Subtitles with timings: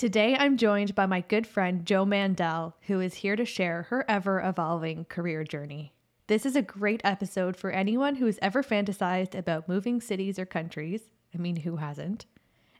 [0.00, 4.02] Today, I'm joined by my good friend Jo Mandel, who is here to share her
[4.08, 5.92] ever evolving career journey.
[6.26, 10.46] This is a great episode for anyone who has ever fantasized about moving cities or
[10.46, 11.10] countries.
[11.34, 12.24] I mean, who hasn't?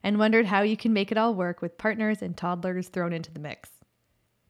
[0.02, 3.30] And wondered how you can make it all work with partners and toddlers thrown into
[3.30, 3.68] the mix.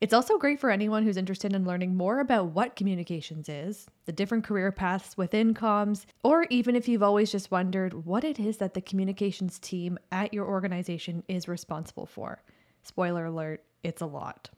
[0.00, 4.12] It's also great for anyone who's interested in learning more about what communications is, the
[4.12, 8.58] different career paths within comms, or even if you've always just wondered what it is
[8.58, 12.40] that the communications team at your organization is responsible for.
[12.82, 14.50] Spoiler alert, it's a lot.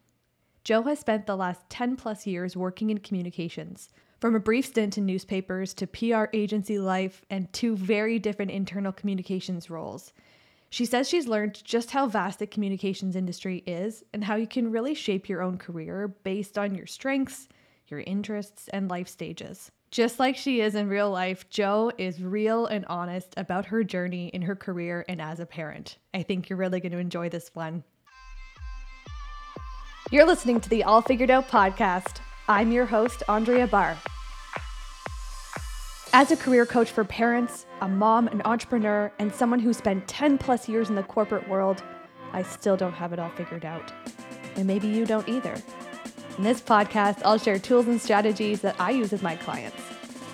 [0.64, 3.88] Jo has spent the last 10 plus years working in communications,
[4.20, 8.92] from a brief stint in newspapers to PR agency life and two very different internal
[8.92, 10.12] communications roles.
[10.70, 14.70] She says she's learned just how vast the communications industry is and how you can
[14.70, 17.48] really shape your own career based on your strengths,
[17.88, 19.70] your interests, and life stages.
[19.90, 24.28] Just like she is in real life, Jo is real and honest about her journey
[24.28, 25.98] in her career and as a parent.
[26.14, 27.84] I think you're really going to enjoy this one.
[30.12, 32.18] You're listening to the All Figured Out podcast.
[32.46, 33.96] I'm your host, Andrea Barr.
[36.12, 40.36] As a career coach for parents, a mom, an entrepreneur, and someone who spent 10
[40.36, 41.82] plus years in the corporate world,
[42.34, 43.90] I still don't have it all figured out.
[44.56, 45.54] And maybe you don't either.
[46.36, 49.80] In this podcast, I'll share tools and strategies that I use with my clients.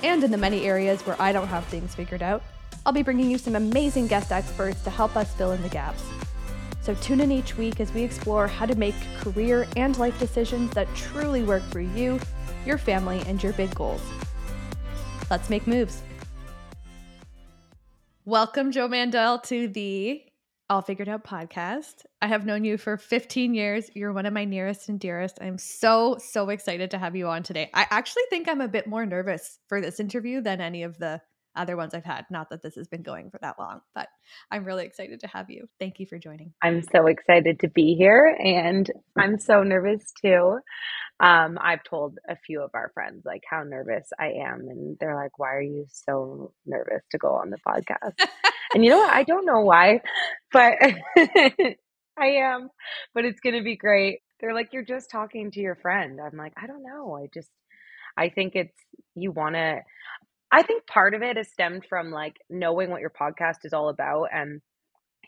[0.03, 2.43] And in the many areas where I don't have things figured out,
[2.85, 6.03] I'll be bringing you some amazing guest experts to help us fill in the gaps.
[6.81, 10.71] So tune in each week as we explore how to make career and life decisions
[10.73, 12.19] that truly work for you,
[12.65, 14.01] your family, and your big goals.
[15.31, 16.03] Let's make moves.
[18.25, 20.23] Welcome, Jo Mandel, to the
[20.71, 22.05] All Figured Out podcast.
[22.21, 23.91] I have known you for 15 years.
[23.95, 25.39] You're one of my nearest and dearest.
[25.41, 27.71] I'm so, so excited to have you on today.
[27.75, 31.21] I actually think I'm a bit more nervous for this interview than any of the
[31.59, 32.27] other ones I've had.
[32.31, 34.09] Not that this has been going for that long, but
[34.51, 35.69] I'm really excited to have you.
[35.79, 36.53] Thank you for joining.
[36.63, 40.59] I'm so excited to be here and I'm so nervous too.
[41.21, 45.17] Um, I've told a few of our friends like how nervous I am, and they're
[45.17, 48.15] like, "Why are you so nervous to go on the podcast?"
[48.75, 49.13] and you know what?
[49.13, 50.01] I don't know why,
[50.53, 50.75] but
[52.19, 52.71] I am.
[53.15, 54.21] But it's gonna be great.
[54.41, 57.17] They're like, "You're just talking to your friend." I'm like, "I don't know.
[57.17, 57.51] I just,
[58.17, 58.79] I think it's
[59.17, 59.81] you want to."
[60.51, 63.89] I think part of it is stemmed from like knowing what your podcast is all
[63.89, 64.61] about and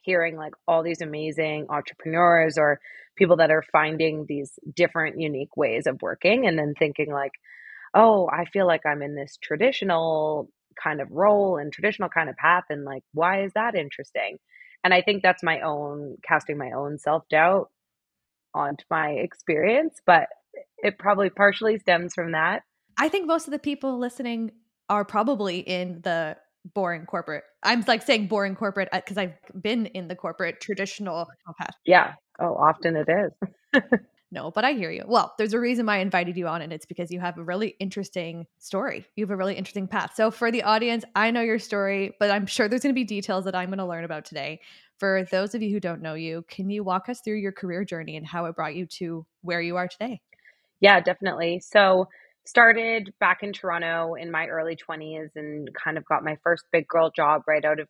[0.03, 2.81] hearing like all these amazing entrepreneurs or
[3.17, 7.33] people that are finding these different unique ways of working and then thinking like
[7.93, 10.49] oh i feel like i'm in this traditional
[10.83, 14.39] kind of role and traditional kind of path and like why is that interesting?
[14.83, 17.71] And i think that's my own casting my own self-doubt
[18.55, 20.29] onto my experience but
[20.79, 22.63] it probably partially stems from that.
[22.99, 24.51] I think most of the people listening
[24.91, 26.37] are probably in the
[26.75, 27.45] boring corporate.
[27.63, 31.29] I'm like saying boring corporate because uh, I've been in the corporate traditional
[31.59, 31.75] path.
[31.87, 32.15] Yeah.
[32.39, 33.83] Oh, often it is.
[34.31, 35.05] no, but I hear you.
[35.07, 37.45] Well, there's a reason why I invited you on, and it's because you have a
[37.45, 39.07] really interesting story.
[39.17, 40.13] You have a really interesting path.
[40.15, 43.05] So, for the audience, I know your story, but I'm sure there's going to be
[43.05, 44.61] details that I'm going to learn about today.
[44.99, 47.85] For those of you who don't know you, can you walk us through your career
[47.85, 50.21] journey and how it brought you to where you are today?
[50.81, 51.61] Yeah, definitely.
[51.61, 52.09] So,
[52.51, 56.89] started back in Toronto in my early 20s and kind of got my first big
[56.89, 57.89] girl job right out of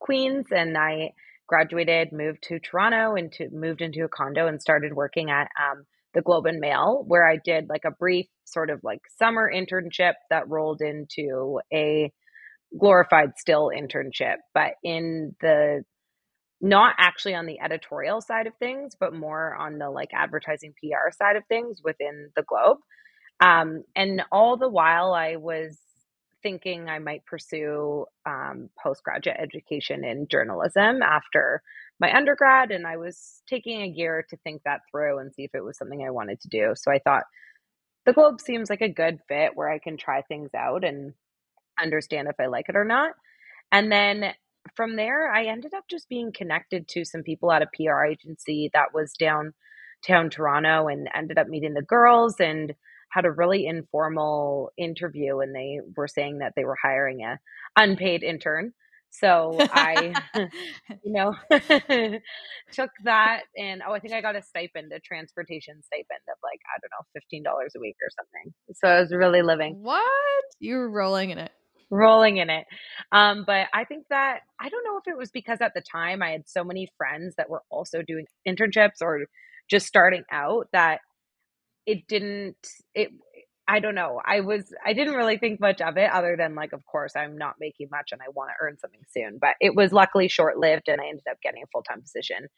[0.00, 1.12] Queen's and I
[1.46, 5.84] graduated, moved to Toronto and to moved into a condo and started working at um,
[6.14, 10.14] the Globe and Mail where I did like a brief sort of like summer internship
[10.28, 12.10] that rolled into a
[12.78, 15.82] glorified still internship but in the
[16.60, 21.10] not actually on the editorial side of things but more on the like advertising PR
[21.10, 22.78] side of things within the Globe
[23.40, 25.78] um, and all the while, I was
[26.42, 31.62] thinking I might pursue um, postgraduate education in journalism after
[32.00, 32.70] my undergrad.
[32.70, 35.76] And I was taking a year to think that through and see if it was
[35.78, 36.72] something I wanted to do.
[36.76, 37.24] So I thought
[38.06, 41.12] the Globe seems like a good fit where I can try things out and
[41.80, 43.12] understand if I like it or not.
[43.72, 44.32] And then
[44.76, 48.70] from there, I ended up just being connected to some people at a PR agency
[48.74, 52.74] that was downtown Toronto and ended up meeting the girls and
[53.10, 57.38] had a really informal interview and they were saying that they were hiring a
[57.76, 58.72] unpaid intern.
[59.10, 60.14] So i
[61.04, 61.34] you know
[62.72, 66.60] took that and oh i think i got a stipend a transportation stipend of like
[66.66, 68.54] i don't know $15 a week or something.
[68.74, 69.76] So i was really living.
[69.82, 70.04] What?
[70.60, 71.50] You were rolling in it.
[71.90, 72.66] Rolling in it.
[73.10, 76.22] Um but i think that i don't know if it was because at the time
[76.22, 79.26] i had so many friends that were also doing internships or
[79.68, 81.00] just starting out that
[81.86, 82.56] it didn't
[82.94, 83.10] it
[83.68, 84.20] I don't know.
[84.26, 87.38] I was I didn't really think much of it other than like of course I'm
[87.38, 89.38] not making much and I want to earn something soon.
[89.40, 92.48] But it was luckily short lived and I ended up getting a full time position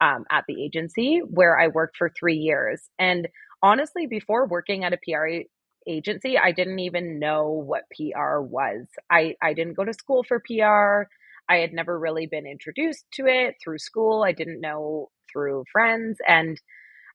[0.00, 2.88] um, at the agency where I worked for three years.
[2.98, 3.28] And
[3.62, 5.44] honestly, before working at a PR
[5.86, 8.86] agency, I didn't even know what PR was.
[9.10, 11.08] I, I didn't go to school for PR.
[11.48, 14.22] I had never really been introduced to it through school.
[14.22, 16.18] I didn't know through friends.
[16.26, 16.58] And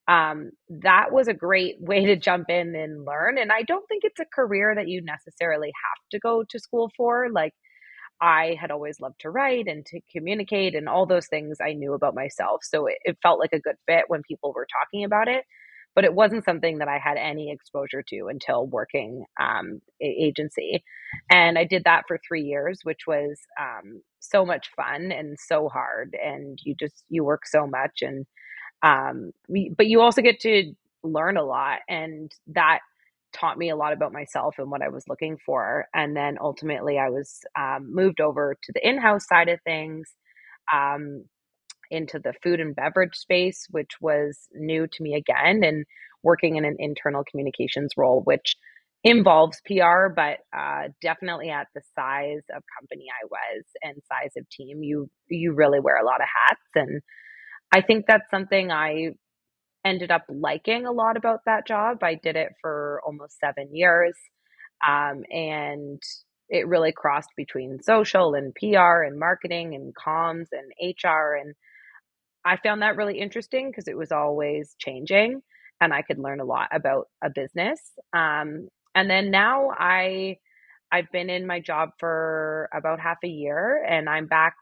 [0.08, 3.38] um, that was a great way to jump in and learn.
[3.38, 6.92] And I don't think it's a career that you necessarily have to go to school
[6.98, 7.30] for.
[7.32, 7.54] Like,
[8.22, 11.94] I had always loved to write and to communicate and all those things I knew
[11.94, 12.62] about myself.
[12.64, 15.44] So it, it, felt like a good fit when people were talking about it.
[15.96, 20.84] But it wasn't something that I had any exposure to until working um, agency.
[21.30, 25.70] And I did that for three years, which was um, so much fun and so
[25.70, 26.16] hard.
[26.24, 28.02] And you just, you work so much.
[28.02, 28.26] And,
[28.84, 31.80] um, we, but you also get to learn a lot.
[31.90, 32.80] And that,
[33.34, 35.86] taught me a lot about myself and what I was looking for.
[35.94, 40.10] And then ultimately, I was um, moved over to the in house side of things,
[40.74, 41.26] um,
[41.92, 45.86] into the food and beverage space, which was new to me again, and
[46.24, 48.56] working in an internal communications role, which
[49.04, 54.50] involves PR, but uh, definitely at the size of company I was and size of
[54.50, 57.02] team, you you really wear a lot of hats, and
[57.72, 59.10] I think that's something I
[59.86, 62.04] ended up liking a lot about that job.
[62.04, 64.16] I did it for almost seven years.
[64.88, 66.02] Um, and
[66.50, 71.36] it really crossed between social and PR and marketing and comms and HR.
[71.36, 71.56] And
[72.46, 75.42] I found that really interesting because it was always changing
[75.82, 77.80] and I could learn a lot about a business.
[78.14, 80.38] Um, and then now I,
[80.92, 84.56] I've been in my job for about half a year and I'm back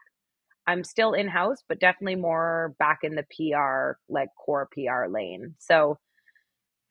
[0.66, 5.54] I'm still in house, but definitely more back in the PR, like core PR lane.
[5.58, 5.98] So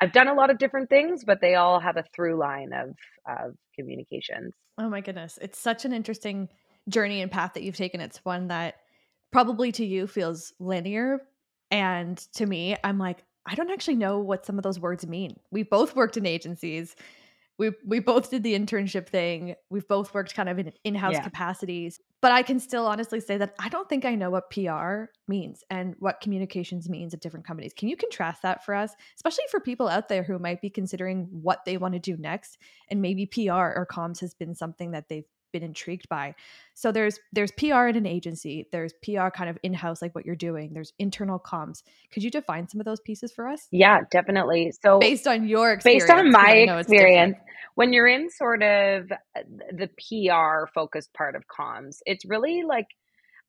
[0.02, 2.96] I've done a lot of different things, but they all have a through line of
[3.28, 4.54] of communications.
[4.78, 5.40] Oh my goodness.
[5.42, 6.50] It's such an interesting
[6.90, 8.02] journey and path that you've taken.
[8.02, 8.76] It's one that
[9.32, 11.20] probably to you feels linear.
[11.72, 15.40] And to me, I'm like, I don't actually know what some of those words mean.
[15.52, 16.96] We both worked in agencies
[17.58, 19.56] we we both did the internship thing.
[19.70, 21.24] We've both worked kind of in in-house yeah.
[21.24, 22.00] capacities.
[22.22, 25.64] But I can still honestly say that I don't think I know what PR means
[25.70, 27.74] and what communications means at different companies.
[27.74, 31.28] Can you contrast that for us, especially for people out there who might be considering
[31.32, 32.58] what they want to do next
[32.90, 35.26] and maybe PR or comms has been something that they've
[35.56, 36.36] been intrigued by.
[36.74, 40.36] So there's there's PR in an agency, there's PR kind of in-house like what you're
[40.36, 41.82] doing, there's internal comms.
[42.12, 43.68] Could you define some of those pieces for us?
[43.72, 44.74] Yeah, definitely.
[44.84, 47.38] So based on your experience, based on my experience,
[47.76, 49.42] when you're in sort of uh,
[49.72, 52.88] the PR focused part of comms, it's really like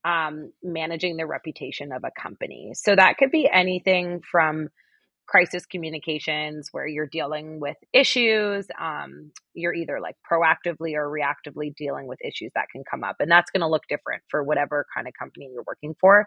[0.05, 2.73] um, managing the reputation of a company.
[2.75, 4.69] So that could be anything from
[5.27, 8.67] crisis communications where you're dealing with issues.
[8.81, 13.17] Um, you're either like proactively or reactively dealing with issues that can come up.
[13.21, 16.27] And that's going to look different for whatever kind of company you're working for.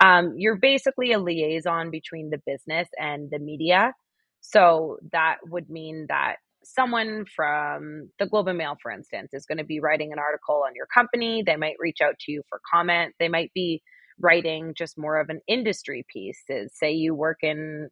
[0.00, 3.94] Um, you're basically a liaison between the business and the media.
[4.40, 9.58] So that would mean that someone from the Globe and Mail, for instance, is going
[9.58, 11.42] to be writing an article on your company.
[11.44, 13.14] They might reach out to you for comment.
[13.18, 13.82] They might be
[14.20, 16.42] writing just more of an industry piece.
[16.72, 17.88] Say you work in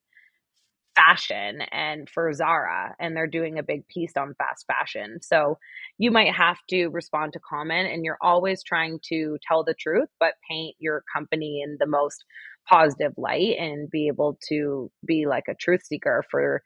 [1.00, 5.20] fashion and for Zara and they're doing a big piece on fast fashion.
[5.22, 5.58] So
[5.98, 10.08] you might have to respond to comment and you're always trying to tell the truth
[10.18, 12.24] but paint your company in the most
[12.68, 16.62] positive light and be able to be like a truth seeker for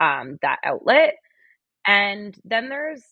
[0.00, 1.14] um, that outlet.
[1.86, 3.02] And then there's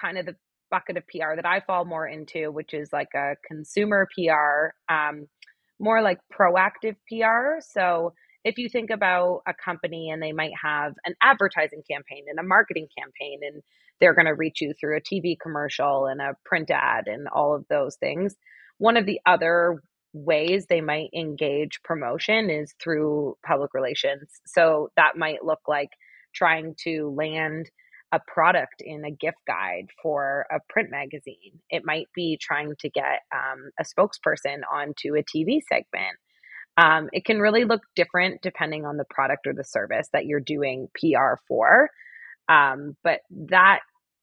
[0.00, 0.36] kind of the
[0.70, 5.28] bucket of PR that I fall more into, which is like a consumer PR, um,
[5.78, 7.60] more like proactive PR.
[7.60, 8.14] So
[8.46, 12.44] if you think about a company and they might have an advertising campaign and a
[12.44, 13.60] marketing campaign and
[14.00, 17.56] they're going to reach you through a TV commercial and a print ad and all
[17.56, 18.36] of those things.
[18.78, 24.30] One of the other ways they might engage promotion is through public relations.
[24.46, 25.90] So that might look like
[26.32, 27.68] trying to land
[28.12, 31.58] a product in a gift guide for a print magazine.
[31.68, 36.16] It might be trying to get um, a spokesperson onto a TV segment.
[36.76, 40.40] Um, it can really look different depending on the product or the service that you're
[40.40, 41.88] doing PR for.
[42.48, 43.80] Um, but that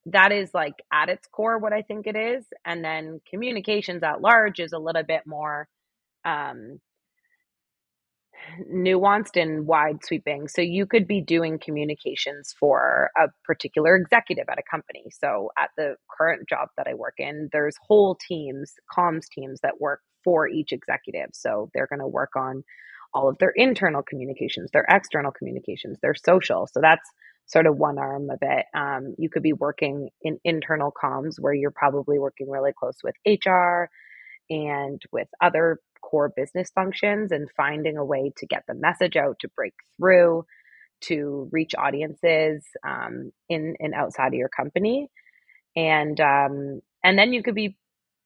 [0.08, 2.46] that is like at its core what I think it is.
[2.66, 5.68] And then communications at large is a little bit more
[6.26, 6.80] um,
[8.72, 10.48] nuanced and wide sweeping.
[10.48, 15.06] So you could be doing communications for a particular executive at a company.
[15.12, 19.80] So at the current job that I work in, there's whole teams, comms teams that
[19.80, 21.30] work for each executive.
[21.34, 22.64] So they're going to work on
[23.14, 26.68] all of their internal communications, their external communications, their social.
[26.72, 27.08] So that's
[27.46, 28.66] sort of one arm of it.
[28.76, 33.16] Um, you could be working in internal comms where you're probably working really close with
[33.26, 33.90] HR
[34.50, 39.38] and with other core business functions and finding a way to get the message out,
[39.40, 40.46] to break through,
[41.02, 45.10] to reach audiences um, in and outside of your company.
[45.76, 47.78] And um, and then you could be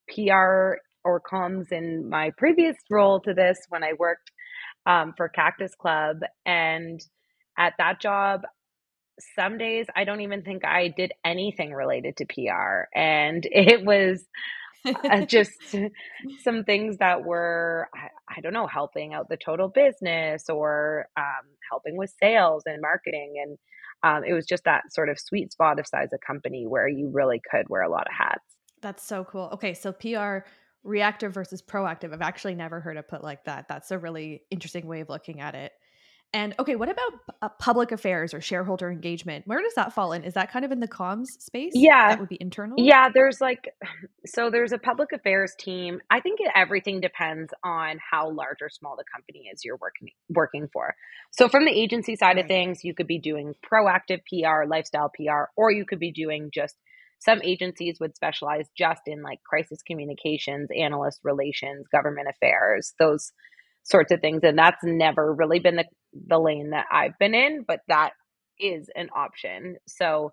[0.09, 0.75] PR
[1.07, 4.29] or comms in my previous role to this when I worked
[4.85, 6.17] um, for Cactus Club.
[6.45, 6.99] And
[7.57, 8.41] at that job,
[9.35, 12.89] some days I don't even think I did anything related to PR.
[12.93, 14.25] And it was
[14.85, 15.53] uh, just
[16.43, 21.45] some things that were, I, I, don't know, helping out the total business or um,
[21.71, 23.35] helping with sales and marketing.
[23.41, 23.57] And
[24.03, 27.09] um, it was just that sort of sweet spot of size of company where you
[27.13, 28.43] really could wear a lot of hats.
[28.81, 29.49] That's so cool.
[29.53, 30.39] Okay, so PR
[30.88, 32.13] reactive versus proactive.
[32.13, 33.67] I've actually never heard it put like that.
[33.67, 35.74] That's a really interesting way of looking at it.
[36.34, 39.48] And okay, what about uh, public affairs or shareholder engagement?
[39.48, 40.25] Where does that fall in?
[40.25, 41.72] Is that kind of in the comms space?
[41.74, 42.10] Yeah.
[42.10, 42.75] That would be internal?
[42.77, 43.70] Yeah, there's like,
[44.25, 46.01] so there's a public affairs team.
[46.12, 50.67] I think everything depends on how large or small the company is you're working working
[50.74, 50.96] for.
[51.32, 52.39] So from the agency side right.
[52.39, 56.50] of things, you could be doing proactive PR, lifestyle PR, or you could be doing
[56.53, 56.75] just
[57.19, 63.31] some agencies would specialize just in like crisis communications, analyst relations, government affairs, those
[63.83, 64.41] sorts of things.
[64.43, 65.86] And that's never really been the,
[66.27, 68.12] the lane that I've been in, but that
[68.59, 69.77] is an option.
[69.88, 70.31] So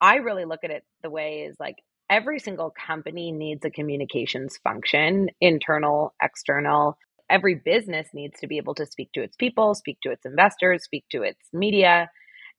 [0.00, 1.76] I really look at it the way is like
[2.10, 6.98] every single company needs a communications function, internal, external.
[7.30, 10.84] Every business needs to be able to speak to its people, speak to its investors,
[10.84, 12.10] speak to its media.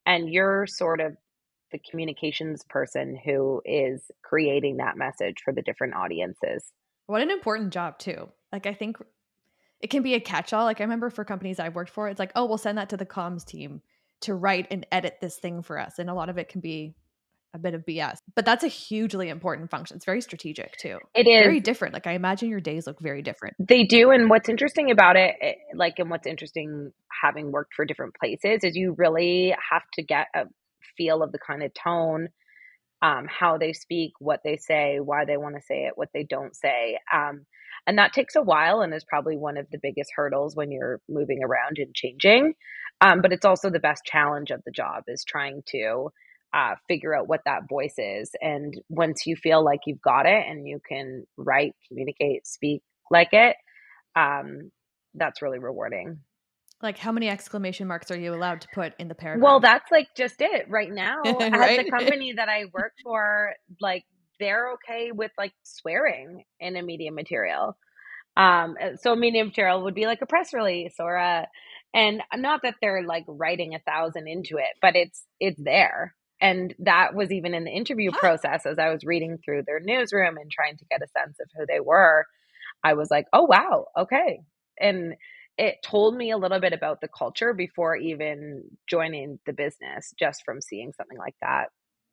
[0.06, 1.18] And you're sort of
[1.72, 6.72] the communications person who is creating that message for the different audiences.
[7.08, 8.30] What an important job, too.
[8.52, 8.98] Like, I think
[9.80, 10.66] it can be a catch all.
[10.66, 12.98] Like, I remember for companies I've worked for, it's like, oh, we'll send that to
[12.98, 13.82] the comms team
[14.22, 16.00] to write and edit this thing for us.
[16.00, 16.96] And a lot of it can be
[17.54, 19.98] a bit of BS, but that's a hugely important function.
[19.98, 21.00] It's very strategic too.
[21.14, 21.94] It is very different.
[21.94, 23.56] Like I imagine your days look very different.
[23.60, 24.12] They do.
[24.12, 28.64] And what's interesting about it, eh, like, and what's interesting having worked for different places
[28.64, 30.46] is you really have to get a
[30.98, 32.30] feel of the kind of tone,
[33.02, 36.24] um, how they speak, what they say, why they want to say it, what they
[36.24, 37.00] don't say.
[37.14, 37.46] Um,
[37.88, 41.02] and that takes a while and is probably one of the biggest hurdles when you're
[41.10, 42.54] moving around and changing.
[43.02, 46.10] Um, but it's also the best challenge of the job is trying to
[46.54, 48.32] uh, figure out what that voice is.
[48.42, 53.30] And once you feel like you've got it and you can write, communicate, speak like
[53.32, 53.56] it,
[54.16, 54.72] um,
[55.16, 56.20] that's really rewarding.
[56.82, 59.44] Like, how many exclamation marks are you allowed to put in the paragraph?
[59.44, 61.22] Well, that's like just it right now.
[61.24, 61.80] right?
[61.80, 64.04] At the company that I work for, like,
[64.40, 67.78] they're okay with like swearing in a media material.
[68.36, 71.48] Um, uh, so media material would be like a press release or a,
[71.94, 76.16] and not that they're like writing a thousand into it, but it's it's there.
[76.42, 78.20] And that was even in the interview huh.
[78.20, 81.48] process as I was reading through their newsroom and trying to get a sense of
[81.56, 82.26] who they were.
[82.84, 84.40] I was like, oh wow, okay.
[84.80, 85.14] And
[85.58, 90.44] it told me a little bit about the culture before even joining the business just
[90.46, 91.68] from seeing something like that.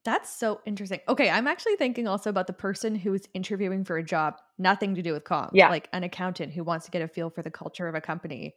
[0.04, 1.00] That's so interesting.
[1.08, 5.02] Okay, I'm actually thinking also about the person who's interviewing for a job, nothing to
[5.02, 5.50] do with comms.
[5.52, 5.68] Yeah.
[5.68, 8.54] Like an accountant who wants to get a feel for the culture of a company.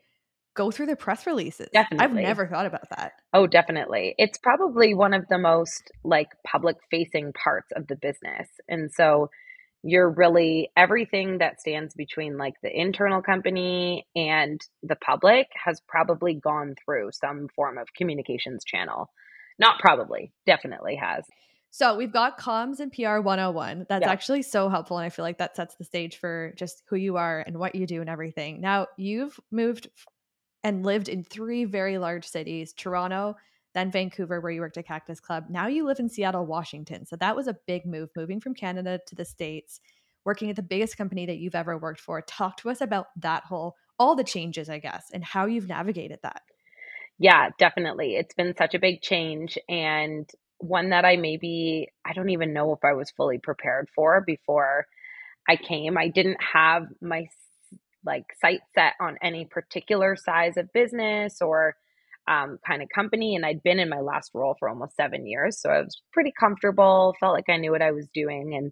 [0.53, 1.69] Go through the press releases.
[1.73, 2.05] Definitely.
[2.05, 3.13] I've never thought about that.
[3.33, 4.15] Oh, definitely.
[4.17, 8.49] It's probably one of the most like public facing parts of the business.
[8.67, 9.29] And so
[9.83, 16.35] you're really everything that stands between like the internal company and the public has probably
[16.35, 19.09] gone through some form of communications channel.
[19.57, 21.25] Not probably, definitely has.
[21.71, 23.85] So we've got comms and PR 101.
[23.87, 24.11] That's yeah.
[24.11, 24.97] actually so helpful.
[24.97, 27.75] And I feel like that sets the stage for just who you are and what
[27.75, 28.59] you do and everything.
[28.59, 29.87] Now, you've moved
[30.63, 33.35] and lived in three very large cities Toronto,
[33.73, 35.45] then Vancouver, where you worked at Cactus Club.
[35.49, 37.05] Now you live in Seattle, Washington.
[37.05, 39.79] So that was a big move, moving from Canada to the States,
[40.25, 42.21] working at the biggest company that you've ever worked for.
[42.21, 46.19] Talk to us about that whole, all the changes, I guess, and how you've navigated
[46.23, 46.41] that.
[47.17, 48.15] Yeah, definitely.
[48.15, 52.73] It's been such a big change and one that I maybe, I don't even know
[52.73, 54.85] if I was fully prepared for before
[55.47, 55.97] I came.
[55.97, 57.27] I didn't have my
[58.05, 61.75] like sight set on any particular size of business or
[62.27, 63.35] um, kind of company.
[63.35, 65.59] And I'd been in my last role for almost seven years.
[65.59, 68.53] So I was pretty comfortable, felt like I knew what I was doing.
[68.55, 68.71] And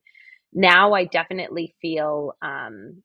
[0.53, 3.03] now I definitely feel um,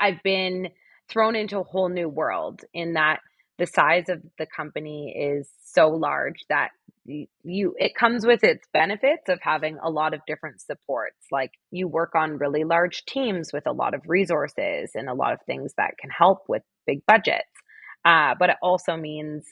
[0.00, 0.68] I've been
[1.08, 3.20] thrown into a whole new world in that
[3.58, 6.70] the size of the company is so large that
[7.06, 11.86] you it comes with its benefits of having a lot of different supports like you
[11.86, 15.74] work on really large teams with a lot of resources and a lot of things
[15.76, 17.44] that can help with big budgets
[18.04, 19.46] uh, but it also means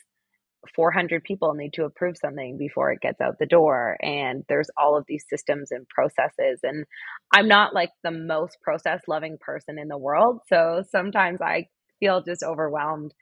[0.75, 4.97] 400 people need to approve something before it gets out the door and there's all
[4.97, 6.85] of these systems and processes and
[7.33, 11.65] i'm not like the most process loving person in the world so sometimes i
[11.99, 13.13] feel just overwhelmed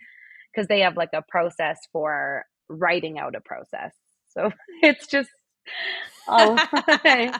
[0.54, 3.94] because they have like a process for writing out a process
[4.30, 4.52] so
[4.84, 5.30] it's just
[6.28, 6.58] I'll,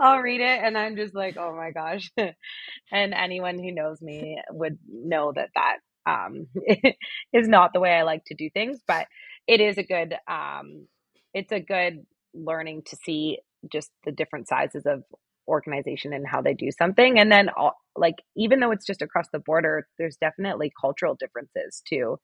[0.00, 2.10] I'll read it and I'm just like, oh my gosh.
[2.92, 6.46] and anyone who knows me would know that that um,
[7.32, 9.06] is not the way I like to do things, but
[9.46, 10.86] it is a good, um,
[11.34, 12.04] it's a good
[12.34, 13.38] learning to see
[13.70, 15.04] just the different sizes of
[15.48, 17.18] organization and how they do something.
[17.18, 21.82] And then, all, like, even though it's just across the border, there's definitely cultural differences
[21.88, 22.18] too.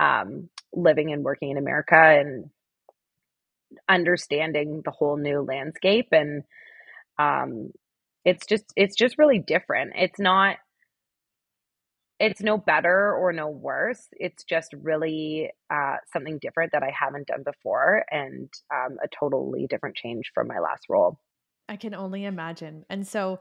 [0.00, 2.50] Um, living and working in America and
[3.88, 6.42] understanding the whole new landscape and
[7.18, 7.70] um
[8.24, 10.56] it's just it's just really different it's not
[12.22, 14.06] it's no better or no worse.
[14.12, 19.66] It's just really uh, something different that i haven't done before and um, a totally
[19.68, 21.18] different change from my last role.
[21.68, 22.84] I can only imagine.
[22.88, 23.40] And so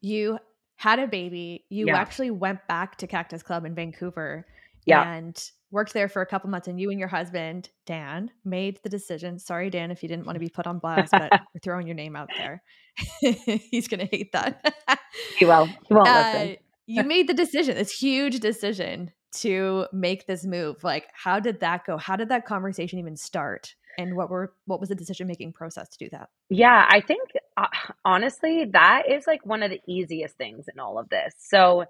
[0.00, 0.38] you
[0.76, 1.96] had a baby you yeah.
[1.96, 4.46] actually went back to cactus club in vancouver
[4.84, 5.14] yeah.
[5.14, 8.88] and worked there for a couple months and you and your husband dan made the
[8.88, 9.38] decision.
[9.38, 11.96] Sorry dan if you didn't want to be put on blast but we're throwing your
[11.96, 12.62] name out there.
[13.20, 14.74] He's gonna hate that.
[15.38, 15.66] He will.
[15.66, 20.82] He won't uh, listen you made the decision this huge decision to make this move
[20.82, 24.80] like how did that go how did that conversation even start and what were what
[24.80, 27.66] was the decision making process to do that yeah i think uh,
[28.04, 31.84] honestly that is like one of the easiest things in all of this so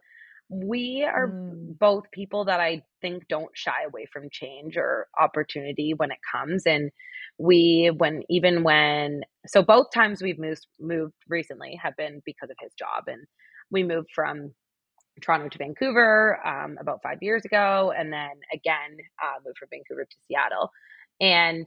[0.49, 1.79] we are mm.
[1.79, 6.65] both people that I think don't shy away from change or opportunity when it comes.
[6.67, 6.91] And
[7.39, 12.57] we, when even when, so both times we've moved moved recently have been because of
[12.61, 13.27] his job, and
[13.71, 14.53] we moved from
[15.21, 20.05] Toronto to Vancouver um, about five years ago, and then again uh, moved from Vancouver
[20.05, 20.71] to Seattle.
[21.21, 21.67] And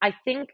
[0.00, 0.50] I think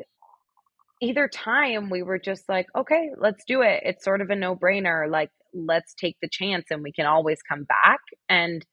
[1.02, 3.82] either time we were just like, okay, let's do it.
[3.84, 5.10] It's sort of a no brainer.
[5.10, 8.00] Like let's take the chance and we can always come back.
[8.28, 8.64] And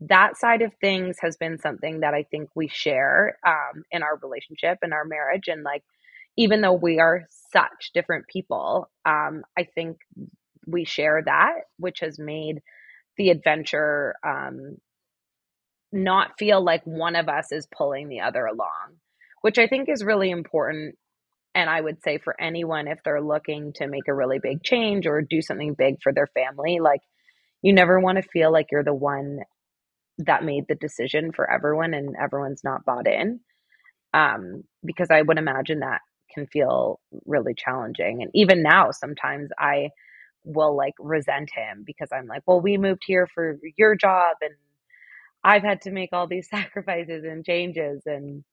[0.00, 4.18] that side of things has been something that I think we share um, in our
[4.22, 5.48] relationship and our marriage.
[5.48, 5.82] And like,
[6.36, 9.98] even though we are such different people, um, I think
[10.66, 12.62] we share that, which has made
[13.16, 14.76] the adventure um,
[15.92, 18.96] not feel like one of us is pulling the other along,
[19.42, 20.96] which I think is really important
[21.54, 25.06] and I would say for anyone, if they're looking to make a really big change
[25.06, 27.02] or do something big for their family, like
[27.60, 29.40] you never want to feel like you're the one
[30.18, 33.40] that made the decision for everyone and everyone's not bought in.
[34.14, 36.00] Um, because I would imagine that
[36.34, 38.22] can feel really challenging.
[38.22, 39.90] And even now, sometimes I
[40.44, 44.54] will like resent him because I'm like, well, we moved here for your job and
[45.44, 48.02] I've had to make all these sacrifices and changes.
[48.06, 48.44] And,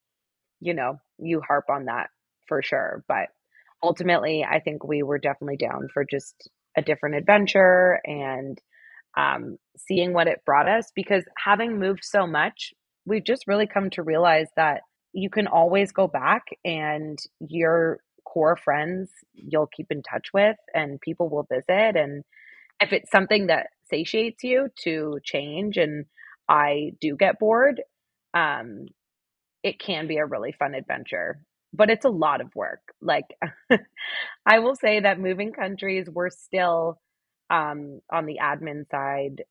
[0.60, 2.10] you know, you harp on that
[2.48, 3.04] for sure.
[3.08, 3.28] But
[3.82, 8.60] ultimately, I think we were definitely down for just a different adventure and
[9.18, 12.74] um, seeing what it brought us because having moved so much,
[13.06, 14.82] we've just really come to realize that
[15.14, 21.02] you can always go back and your core friends you'll keep in touch with and
[21.02, 21.96] people will visit.
[21.96, 22.24] And
[22.82, 26.06] if it's something that satiates you to change and
[26.48, 27.82] I do get bored,
[28.34, 28.86] um,
[29.64, 31.42] it can be a really fun adventure
[31.74, 32.82] but it's a lot of work.
[33.02, 33.26] Like
[34.46, 37.00] I will say that moving countries, we're still
[37.50, 39.44] um, on the admin side,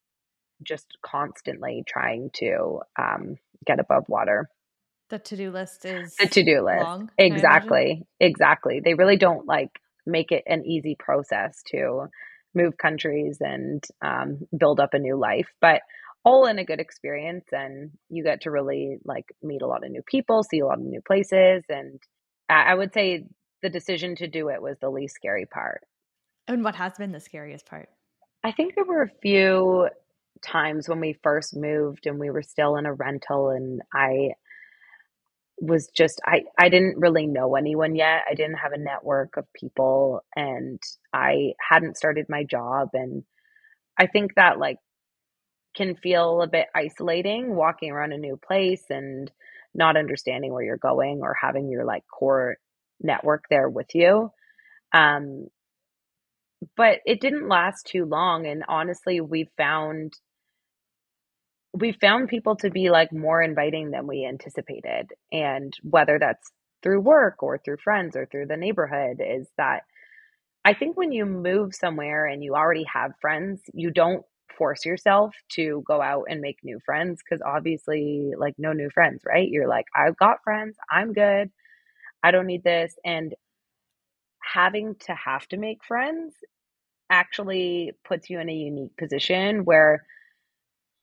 [0.63, 4.49] just constantly trying to um, get above water.
[5.11, 6.83] The to do list is the to do list.
[6.83, 8.07] Long, exactly.
[8.21, 8.81] Exactly.
[8.85, 9.71] They really don't like
[10.07, 12.09] make it an easy process to
[12.55, 15.49] move countries and um, build up a new life.
[15.61, 15.83] But
[16.25, 19.91] all in a good experience and you get to really like meet a lot of
[19.91, 22.01] new people see a lot of new places and
[22.51, 23.25] i would say
[23.63, 25.83] the decision to do it was the least scary part
[26.47, 27.89] and what has been the scariest part
[28.45, 29.89] i think there were a few
[30.43, 34.29] times when we first moved and we were still in a rental and i
[35.61, 39.45] was just i i didn't really know anyone yet i didn't have a network of
[39.59, 40.81] people and
[41.13, 43.25] i hadn't started my job and
[43.99, 44.79] i think that like
[45.77, 49.31] can feel a bit isolating walking around a new place and
[49.75, 52.57] not understanding where you're going or having your like core
[53.01, 54.31] network there with you.
[54.93, 55.47] Um,
[56.77, 58.47] but it didn't last too long.
[58.47, 60.15] And honestly, we found
[61.81, 65.13] we found people to be like more inviting than we anticipated.
[65.33, 66.51] And whether that's
[66.83, 69.83] through work or through friends or through the neighborhood, is that
[70.65, 74.25] I think when you move somewhere and you already have friends, you don't
[74.57, 79.23] force yourself to go out and make new friends because obviously like no new friends
[79.25, 81.49] right you're like i've got friends i'm good
[82.25, 83.35] i don't need this and
[84.43, 86.35] having to have to make friends
[87.11, 90.05] actually puts you in a unique position where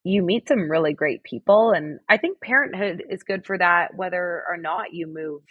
[0.06, 4.44] you meet some really great people and i think parenthood is good for that whether
[4.50, 5.42] or not you move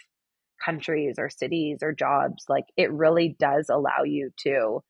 [0.65, 4.81] countries or cities or jobs like it really does allow you to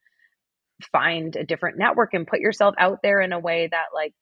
[0.92, 4.14] find a different network and put yourself out there in a way that like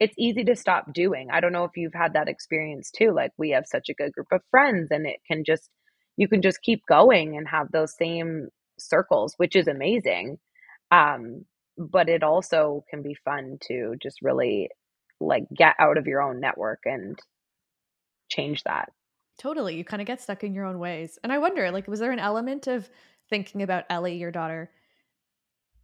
[0.00, 1.28] it's easy to stop doing.
[1.32, 3.12] I don't know if you've had that experience too.
[3.14, 5.70] Like we have such a good group of friends and it can just
[6.16, 10.38] you can just keep going and have those same circles, which is amazing.
[10.92, 11.44] Um
[11.78, 14.70] but it also can be fun to just really
[15.20, 17.18] like get out of your own network and
[18.28, 18.90] change that.
[19.38, 19.76] Totally.
[19.76, 21.18] You kind of get stuck in your own ways.
[21.22, 22.88] And I wonder like was there an element of
[23.30, 24.70] thinking about Ellie your daughter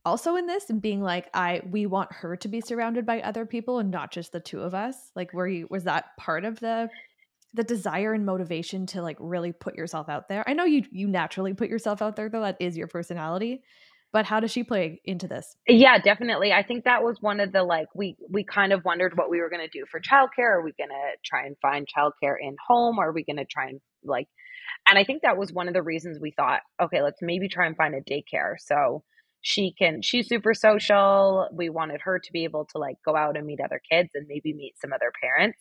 [0.05, 3.47] also in this and being like i we want her to be surrounded by other
[3.47, 6.61] people and not just the two of us like were you was that part of
[6.61, 6.89] the
[7.55, 11.09] the desire and motivation to like really put yourself out there i know you you
[11.09, 13.63] naturally put yourself out there though that is your personality
[14.15, 15.57] but how does she play into this?
[15.69, 16.53] Yeah definitely.
[16.53, 19.41] I think that was one of the like we we kind of wondered what we
[19.41, 20.59] were going to do for childcare.
[20.59, 23.01] Are we going to try and find childcare in home?
[23.01, 24.29] Are we going to try and like
[24.89, 27.67] and i think that was one of the reasons we thought okay let's maybe try
[27.67, 28.55] and find a daycare.
[28.59, 29.03] So
[29.41, 31.49] she can she's super social.
[31.53, 34.27] We wanted her to be able to like go out and meet other kids and
[34.29, 35.59] maybe meet some other parents.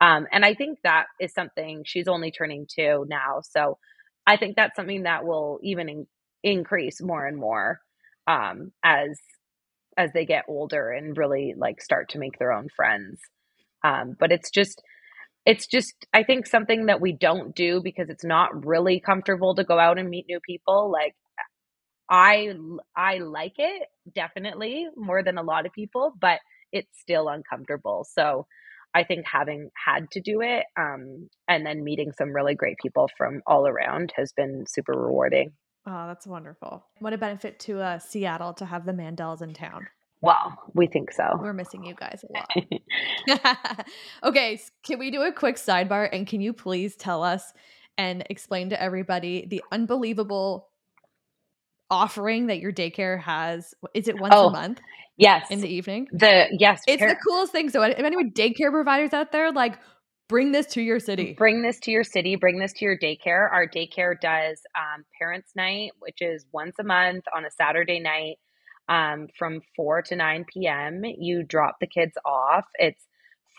[0.00, 3.42] Um, and i think that is something she's only turning two now.
[3.42, 3.76] So
[4.26, 6.06] i think that's something that will even
[6.42, 7.80] increase more and more
[8.26, 9.18] um, as
[9.96, 13.20] as they get older and really like start to make their own friends
[13.84, 14.82] um, but it's just
[15.44, 19.64] it's just i think something that we don't do because it's not really comfortable to
[19.64, 21.14] go out and meet new people like
[22.08, 22.52] I
[22.94, 26.40] I like it definitely more than a lot of people, but
[26.72, 28.06] it's still uncomfortable.
[28.10, 28.46] So
[28.94, 33.08] I think having had to do it um, and then meeting some really great people
[33.16, 35.52] from all around has been super rewarding.
[35.86, 36.84] Oh, that's wonderful.
[37.00, 39.88] What a benefit to uh, Seattle to have the Mandels in town.
[40.20, 41.24] Well, we think so.
[41.40, 43.86] We're missing you guys a lot.
[44.22, 47.52] okay, can we do a quick sidebar and can you please tell us
[47.98, 50.68] and explain to everybody the unbelievable
[51.92, 53.74] offering that your daycare has.
[53.94, 54.80] Is it once oh, a month?
[55.18, 55.50] Yes.
[55.50, 56.08] In the evening?
[56.10, 56.80] The yes.
[56.88, 57.68] It's par- the coolest thing.
[57.68, 59.78] So if anyone daycare providers out there, like
[60.32, 61.34] bring this to your city.
[61.34, 62.36] Bring this to your city.
[62.36, 63.52] Bring this to your daycare.
[63.52, 68.36] Our daycare does um, parents' night, which is once a month on a Saturday night
[68.88, 71.02] um, from 4 to 9 p.m.
[71.04, 72.64] You drop the kids off.
[72.76, 73.04] It's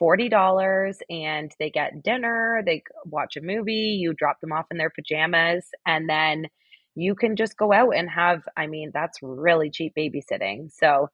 [0.02, 4.90] $40 and they get dinner, they watch a movie, you drop them off in their
[4.90, 6.48] pajamas, and then
[6.96, 10.72] you can just go out and have, I mean, that's really cheap babysitting.
[10.74, 11.10] So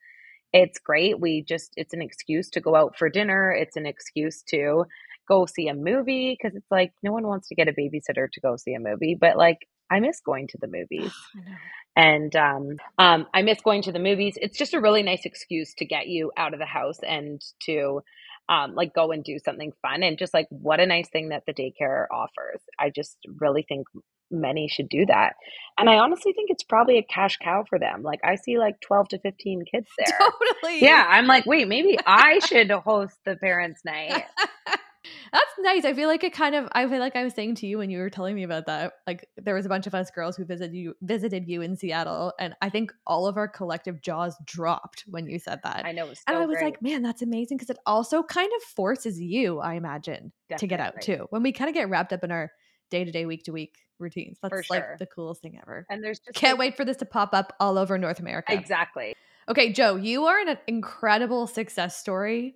[0.54, 1.20] it's great.
[1.20, 3.52] We just, it's an excuse to go out for dinner.
[3.52, 4.86] It's an excuse to
[5.30, 8.42] go see a movie because it's like no one wants to get a babysitter to
[8.42, 11.14] go see a movie, but like I miss going to the movies.
[11.96, 14.34] and um, um, I miss going to the movies.
[14.38, 18.02] It's just a really nice excuse to get you out of the house and to
[18.50, 20.04] um, like go and do something fun.
[20.04, 22.62] And just like what a nice thing that the daycare offers.
[22.80, 23.88] I just really think
[24.32, 25.34] many should do that.
[25.78, 28.04] And I honestly think it's probably a cash cow for them.
[28.04, 30.20] Like I see like 12 to 15 kids there.
[30.20, 30.82] Totally.
[30.82, 31.06] Yeah.
[31.08, 34.26] I'm like, wait, maybe I should host the parents' night.
[35.32, 35.86] That's nice.
[35.86, 37.90] I feel like it kind of I feel like I was saying to you when
[37.90, 38.94] you were telling me about that.
[39.08, 42.34] Like there was a bunch of us girls who visited you visited you in Seattle
[42.40, 45.86] and I think all of our collective jaws dropped when you said that.
[45.86, 46.14] I know.
[46.14, 46.66] So and I was great.
[46.66, 50.68] like, man, that's amazing because it also kind of forces you, I imagine, Definitely.
[50.68, 51.28] to get out too.
[51.30, 52.52] When we kind of get wrapped up in our
[52.90, 54.38] day to day, week to week routines.
[54.42, 55.86] That's like the coolest thing ever.
[55.90, 58.54] And there's just can't like, wait for this to pop up all over North America.
[58.54, 59.14] Exactly.
[59.48, 62.56] Okay, Jo, you are an incredible success story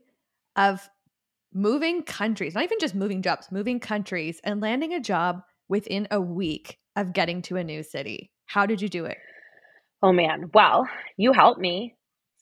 [0.56, 0.88] of
[1.54, 6.20] moving countries, not even just moving jobs, moving countries and landing a job within a
[6.20, 8.32] week of getting to a new city.
[8.46, 9.18] How did you do it?
[10.02, 10.50] Oh man.
[10.54, 10.88] Well,
[11.18, 11.96] you helped me.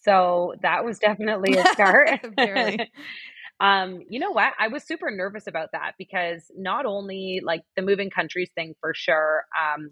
[0.04, 2.10] So that was definitely a start.
[3.60, 4.54] um, you know what?
[4.60, 8.94] I was super nervous about that because not only like the moving countries thing for
[8.94, 9.44] sure.
[9.58, 9.92] Um,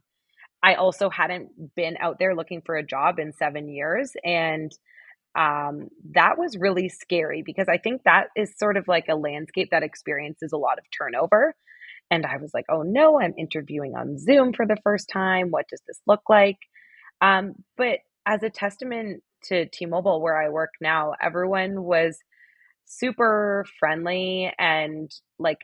[0.62, 4.14] I also hadn't been out there looking for a job in seven years.
[4.26, 4.72] And
[5.40, 9.70] um, that was really scary because I think that is sort of like a landscape
[9.72, 11.56] that experiences a lot of turnover.
[12.12, 15.48] And I was like, oh no, I'm interviewing on Zoom for the first time.
[15.50, 16.58] What does this look like?
[17.22, 22.20] Um, but as a testament to T-Mobile, where I work now, everyone was
[22.84, 25.60] super friendly and like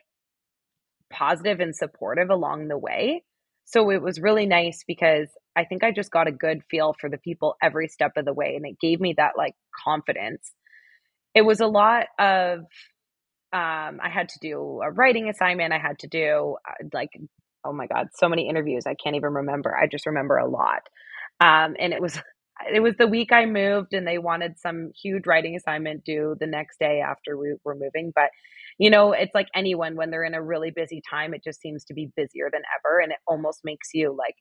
[1.10, 3.24] positive and supportive along the way.
[3.66, 7.10] So it was really nice because I think I just got a good feel for
[7.10, 8.56] the people every step of the way.
[8.56, 10.52] And it gave me that like confidence
[11.34, 12.60] it was a lot of
[13.52, 15.72] um, I had to do a writing assignment.
[15.74, 17.10] I had to do uh, like,
[17.64, 18.84] oh my God, so many interviews.
[18.86, 19.76] I can't even remember.
[19.76, 20.82] I just remember a lot.
[21.40, 22.20] Um, and it was,
[22.74, 26.46] it was the week I moved and they wanted some huge writing assignment due the
[26.48, 28.12] next day after we were moving.
[28.14, 28.30] But,
[28.78, 31.84] you know, it's like anyone when they're in a really busy time, it just seems
[31.86, 33.00] to be busier than ever.
[33.00, 34.34] And it almost makes you like,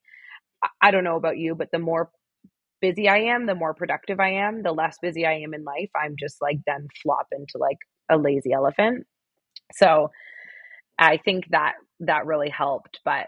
[0.82, 2.10] I don't know about you, but the more
[2.82, 5.89] busy I am, the more productive I am, the less busy I am in life.
[5.95, 7.78] I'm just like then flop into like
[8.10, 9.06] a lazy elephant.
[9.74, 10.12] So
[11.00, 13.00] I think that that really helped.
[13.06, 13.28] But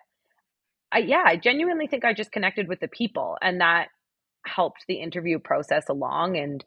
[0.91, 3.87] I, yeah, I genuinely think I just connected with the people and that
[4.45, 6.37] helped the interview process along.
[6.37, 6.63] And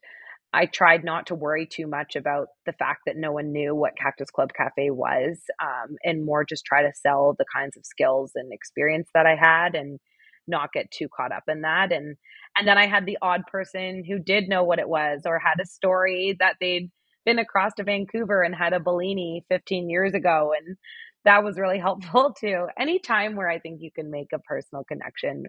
[0.53, 3.97] I tried not to worry too much about the fact that no one knew what
[3.97, 8.33] Cactus Club Cafe was um, and more just try to sell the kinds of skills
[8.35, 10.01] and experience that I had and
[10.49, 11.93] not get too caught up in that.
[11.93, 12.17] And
[12.59, 15.61] and then I had the odd person who did know what it was or had
[15.63, 16.91] a story that they'd
[17.25, 20.53] been across to Vancouver and had a Bellini 15 years ago.
[20.57, 20.77] And
[21.25, 22.67] that was really helpful too.
[22.79, 25.45] Any time where I think you can make a personal connection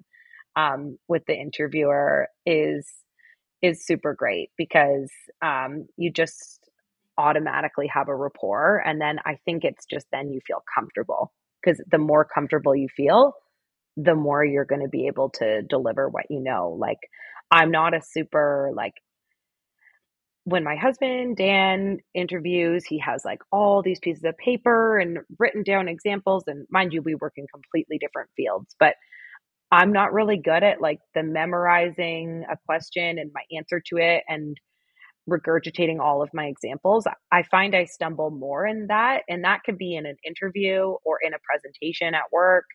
[0.55, 2.87] um, with the interviewer is
[3.61, 6.69] is super great because um, you just
[7.17, 11.79] automatically have a rapport and then i think it's just then you feel comfortable because
[11.91, 13.33] the more comfortable you feel
[13.97, 16.97] the more you're going to be able to deliver what you know like
[17.51, 18.93] i'm not a super like
[20.43, 25.63] when my husband Dan interviews, he has like all these pieces of paper and written
[25.63, 26.43] down examples.
[26.47, 28.95] And mind you, we work in completely different fields, but
[29.71, 34.23] I'm not really good at like the memorizing a question and my answer to it
[34.27, 34.57] and
[35.29, 37.07] regurgitating all of my examples.
[37.31, 39.21] I find I stumble more in that.
[39.29, 42.65] And that could be in an interview or in a presentation at work.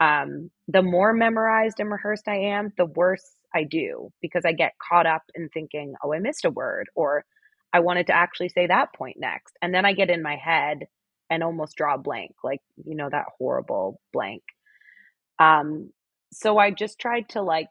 [0.00, 4.72] Um, the more memorized and rehearsed I am, the worse I do because I get
[4.88, 7.24] caught up in thinking, oh, I missed a word, or
[7.72, 9.56] I wanted to actually say that point next.
[9.60, 10.86] And then I get in my head
[11.28, 14.42] and almost draw a blank, like, you know, that horrible blank.
[15.38, 15.90] Um,
[16.32, 17.68] so I just tried to like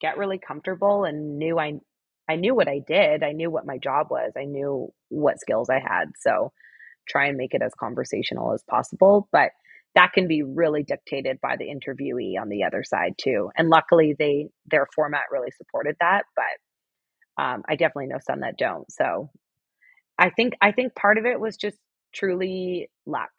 [0.00, 1.74] get really comfortable and knew I
[2.28, 3.22] I knew what I did.
[3.22, 4.32] I knew what my job was.
[4.36, 6.12] I knew what skills I had.
[6.20, 6.52] So
[7.08, 9.28] try and make it as conversational as possible.
[9.32, 9.52] But
[9.94, 13.50] that can be really dictated by the interviewee on the other side too.
[13.56, 16.24] And luckily, they their format really supported that.
[16.36, 16.70] But
[17.42, 18.90] um, I definitely know some that don't.
[18.92, 19.30] So
[20.18, 21.78] I think I think part of it was just
[22.14, 23.30] truly luck.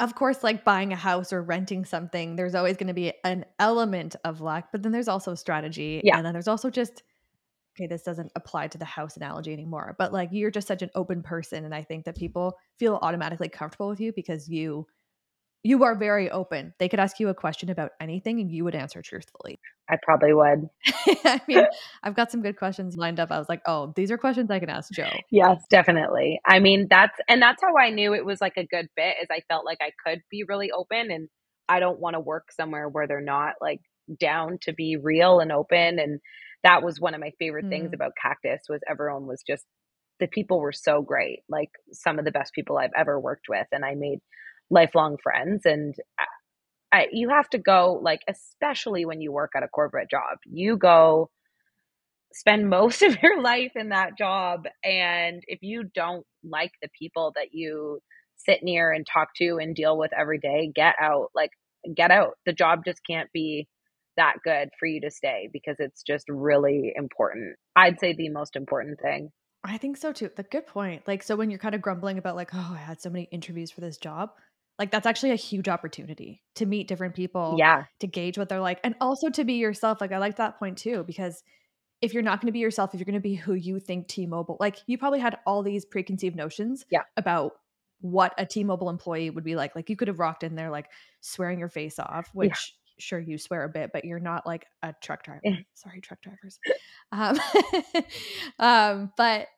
[0.00, 3.44] Of course, like buying a house or renting something, there's always going to be an
[3.58, 6.00] element of luck, but then there's also strategy.
[6.04, 6.16] Yeah.
[6.16, 7.02] And then there's also just,
[7.76, 10.90] okay, this doesn't apply to the house analogy anymore, but like you're just such an
[10.94, 11.64] open person.
[11.64, 14.86] And I think that people feel automatically comfortable with you because you
[15.64, 16.72] you are very open.
[16.78, 19.58] They could ask you a question about anything and you would answer truthfully.
[19.90, 20.68] I probably would.
[21.24, 21.64] I mean,
[22.02, 23.30] I've got some good questions lined up.
[23.32, 25.08] I was like, oh, these are questions I can ask Jo.
[25.30, 26.40] Yes, definitely.
[26.46, 29.28] I mean, that's and that's how I knew it was like a good fit is
[29.30, 31.28] I felt like I could be really open and
[31.68, 33.80] I don't want to work somewhere where they're not like
[34.18, 36.20] down to be real and open and
[36.64, 37.70] that was one of my favorite mm.
[37.70, 39.64] things about Cactus was everyone was just
[40.18, 41.40] the people were so great.
[41.48, 44.18] Like some of the best people I've ever worked with and I made
[44.70, 45.94] lifelong friends and
[46.92, 50.76] I, you have to go like especially when you work at a corporate job you
[50.76, 51.30] go
[52.32, 57.32] spend most of your life in that job and if you don't like the people
[57.36, 58.00] that you
[58.36, 61.50] sit near and talk to and deal with every day get out like
[61.94, 63.66] get out the job just can't be
[64.16, 68.56] that good for you to stay because it's just really important i'd say the most
[68.56, 69.30] important thing
[69.64, 70.30] I think so too.
[70.34, 71.06] The good point.
[71.06, 73.70] Like, so when you're kind of grumbling about, like, oh, I had so many interviews
[73.70, 74.30] for this job,
[74.78, 77.56] like that's actually a huge opportunity to meet different people.
[77.58, 77.84] Yeah.
[78.00, 78.80] To gauge what they're like.
[78.84, 80.00] And also to be yourself.
[80.00, 81.42] Like I like that point too, because
[82.00, 84.06] if you're not going to be yourself, if you're going to be who you think
[84.06, 87.02] T-Mobile, like you probably had all these preconceived notions yeah.
[87.16, 87.52] about
[88.00, 89.74] what a T-Mobile employee would be like.
[89.74, 90.86] Like you could have rocked in there like
[91.20, 92.92] swearing your face off, which yeah.
[92.98, 95.40] sure you swear a bit, but you're not like a truck driver.
[95.74, 96.60] Sorry, truck drivers.
[97.10, 97.36] um,
[98.60, 99.48] um, but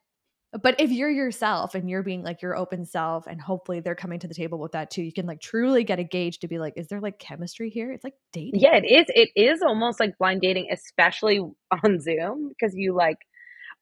[0.63, 4.19] but if you're yourself and you're being like your open self and hopefully they're coming
[4.19, 6.59] to the table with that too you can like truly get a gauge to be
[6.59, 7.93] like is there like chemistry here?
[7.93, 8.61] It's like dating.
[8.61, 9.07] Yeah it is.
[9.09, 11.39] It is almost like blind dating especially
[11.85, 13.19] on zoom because you like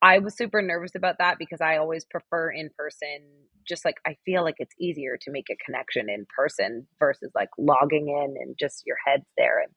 [0.03, 3.21] i was super nervous about that because i always prefer in person
[3.67, 7.49] just like i feel like it's easier to make a connection in person versus like
[7.59, 9.73] logging in and just your head's there and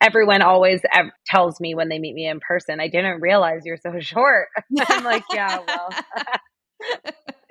[0.00, 0.80] everyone always
[1.26, 4.48] tells me when they meet me in person, I didn't realize you're so short.
[4.88, 5.90] I'm like, yeah, well.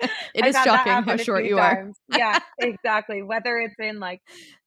[0.34, 1.96] it is shocking how short you times.
[2.12, 2.18] are.
[2.18, 3.22] yeah, exactly.
[3.22, 4.20] Whether it's in like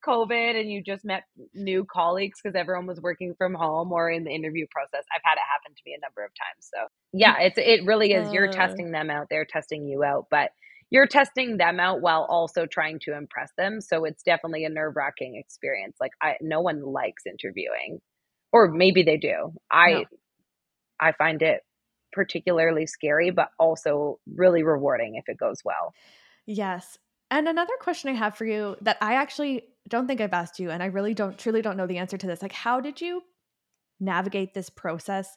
[0.04, 1.22] COVID and you just met
[1.54, 5.04] new colleagues because everyone was working from home or in the interview process.
[5.14, 6.68] I've had it happen to me a number of times.
[6.74, 8.32] So yeah, it's it really is.
[8.32, 8.52] You're uh.
[8.52, 10.50] testing them out, they're testing you out, but
[10.90, 13.80] you're testing them out while also trying to impress them.
[13.80, 15.96] So it's definitely a nerve wracking experience.
[16.00, 18.00] Like I no one likes interviewing.
[18.52, 19.52] Or maybe they do.
[19.70, 20.04] I no.
[21.00, 21.62] I find it
[22.12, 25.94] particularly scary, but also really rewarding if it goes well.
[26.46, 26.98] Yes.
[27.30, 30.70] And another question I have for you that I actually don't think I've asked you,
[30.70, 32.42] and I really don't truly don't know the answer to this.
[32.42, 33.22] Like, how did you
[34.00, 35.36] navigate this process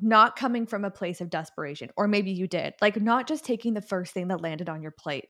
[0.00, 3.74] not coming from a place of desperation or maybe you did like not just taking
[3.74, 5.28] the first thing that landed on your plate.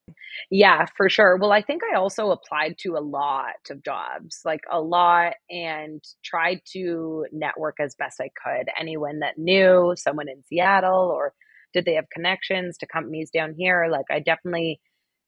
[0.50, 1.36] Yeah for sure.
[1.36, 6.02] Well i think i also applied to a lot of jobs like a lot and
[6.24, 8.68] tried to network as best i could.
[8.78, 11.32] Anyone that knew someone in seattle or
[11.72, 14.80] did they have connections to companies down here like i definitely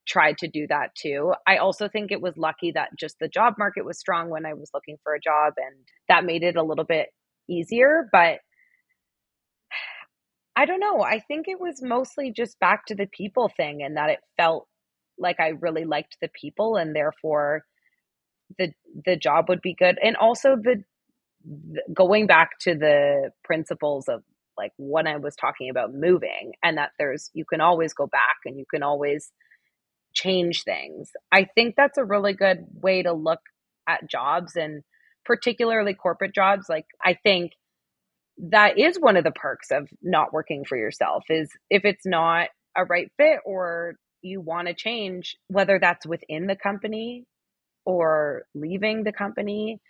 [0.08, 1.34] tried to do that too.
[1.46, 4.54] I also think it was lucky that just the job market was strong when I
[4.54, 5.76] was looking for a job and
[6.08, 7.08] that made it a little bit
[7.48, 8.38] easier, but
[10.58, 11.02] I don't know.
[11.02, 14.66] I think it was mostly just back to the people thing and that it felt
[15.16, 17.62] like I really liked the people and therefore
[18.58, 18.72] the
[19.06, 19.98] the job would be good.
[20.02, 20.82] And also the,
[21.44, 24.24] the going back to the principles of
[24.56, 28.38] like when I was talking about moving and that there's you can always go back
[28.44, 29.30] and you can always
[30.12, 31.12] change things.
[31.30, 33.42] I think that's a really good way to look
[33.88, 34.82] at jobs and
[35.24, 36.66] particularly corporate jobs.
[36.68, 37.52] Like I think
[38.38, 42.48] that is one of the perks of not working for yourself is if it's not
[42.76, 47.24] a right fit or you want to change whether that's within the company
[47.84, 49.80] or leaving the company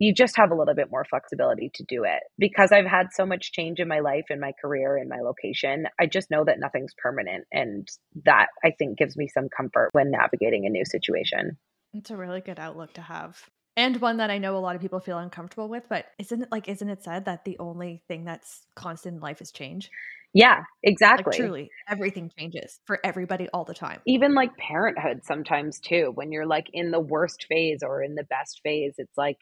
[0.00, 2.22] you just have a little bit more flexibility to do it.
[2.38, 5.86] Because i've had so much change in my life in my career in my location
[5.98, 7.88] i just know that nothing's permanent and
[8.24, 11.58] that i think gives me some comfort when navigating a new situation.
[11.94, 13.48] It's a really good outlook to have
[13.78, 15.84] and one that I know a lot of people feel uncomfortable with.
[15.88, 19.40] But isn't it like, isn't it said that the only thing that's constant in life
[19.40, 19.90] is change?
[20.34, 21.30] Yeah, exactly.
[21.30, 24.00] Like, truly, everything changes for everybody all the time.
[24.04, 28.24] Even like parenthood sometimes too, when you're like in the worst phase or in the
[28.24, 29.38] best phase, it's like,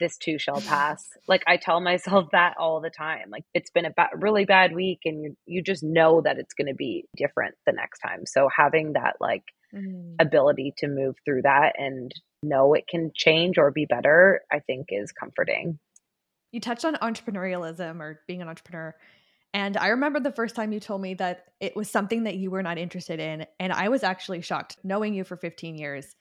[0.00, 1.08] this too shall pass.
[1.28, 3.30] like I tell myself that all the time.
[3.30, 6.54] Like it's been a ba- really bad week and you you just know that it's
[6.54, 8.26] going to be different the next time.
[8.26, 9.44] So having that like
[9.74, 10.14] mm.
[10.20, 14.86] ability to move through that and know it can change or be better, I think
[14.90, 15.78] is comforting.
[16.52, 18.94] You touched on entrepreneurialism or being an entrepreneur.
[19.52, 22.50] And I remember the first time you told me that it was something that you
[22.50, 23.46] were not interested in.
[23.60, 26.14] And I was actually shocked knowing you for 15 years.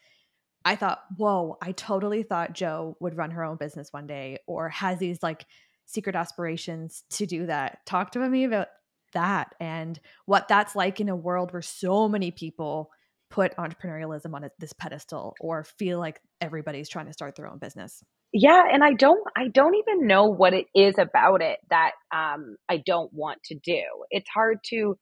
[0.65, 4.69] I thought, whoa, I totally thought Jo would run her own business one day or
[4.69, 5.45] has these like
[5.85, 7.85] secret aspirations to do that.
[7.85, 8.67] Talk to me about
[9.13, 12.91] that and what that's like in a world where so many people
[13.33, 18.03] put entrepreneurialism on this pedestal or feel like everybody's trying to start their own business?
[18.31, 22.57] Yeah and i don't i don't even know what it is about it that um,
[22.69, 23.81] i don't want to do.
[24.11, 24.97] It's hard to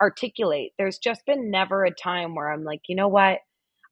[0.00, 0.70] articulate.
[0.78, 3.38] There's just been never a time where i'm like you know what?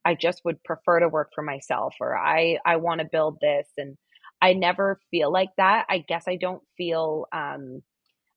[0.05, 3.67] I just would prefer to work for myself or i i want to build this
[3.77, 3.97] and
[4.41, 5.87] i never feel like that.
[5.91, 7.83] I guess i don't feel um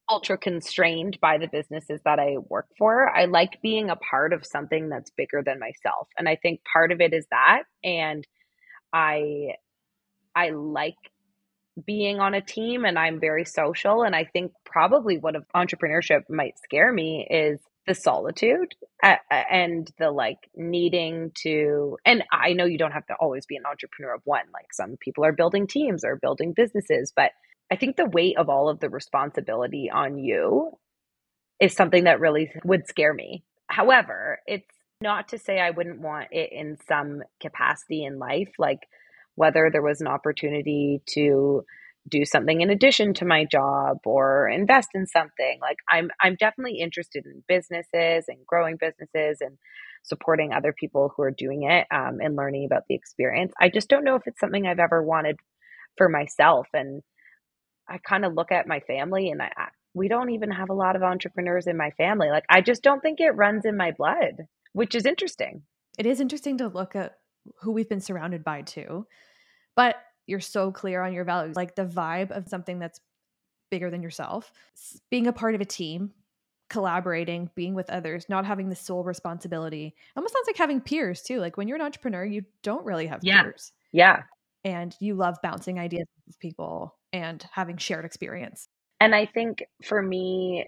[0.09, 3.09] ultra constrained by the businesses that I work for.
[3.09, 6.07] I like being a part of something that's bigger than myself.
[6.17, 8.25] And I think part of it is that and
[8.91, 9.55] I
[10.35, 10.97] I like
[11.85, 16.29] being on a team and I'm very social and I think probably what of entrepreneurship
[16.29, 22.77] might scare me is the solitude and the like needing to and I know you
[22.77, 26.05] don't have to always be an entrepreneur of one like some people are building teams
[26.05, 27.31] or building businesses but
[27.73, 30.77] I think the weight of all of the responsibility on you
[31.59, 33.43] is something that really would scare me.
[33.65, 34.69] However, it's
[35.01, 38.81] not to say I wouldn't want it in some capacity in life, like
[39.33, 41.65] whether there was an opportunity to
[42.07, 45.57] do something in addition to my job or invest in something.
[45.59, 49.57] Like I'm I'm definitely interested in businesses and growing businesses and
[50.03, 53.51] supporting other people who are doing it um, and learning about the experience.
[53.59, 55.37] I just don't know if it's something I've ever wanted
[55.97, 57.01] for myself and
[57.87, 60.73] I kind of look at my family and I, I, we don't even have a
[60.73, 62.29] lot of entrepreneurs in my family.
[62.29, 65.63] Like I just don't think it runs in my blood, which is interesting.
[65.97, 67.17] It is interesting to look at
[67.61, 69.05] who we've been surrounded by too.
[69.75, 72.99] But you're so clear on your values, like the vibe of something that's
[73.69, 74.51] bigger than yourself,
[75.09, 76.11] being a part of a team,
[76.69, 79.95] collaborating, being with others, not having the sole responsibility.
[80.15, 81.39] Almost sounds like having peers too.
[81.39, 83.43] Like when you're an entrepreneur, you don't really have yeah.
[83.43, 83.71] peers.
[83.91, 84.23] Yeah.
[84.63, 88.67] And you love bouncing ideas with people and having shared experience.
[88.99, 90.67] And I think for me,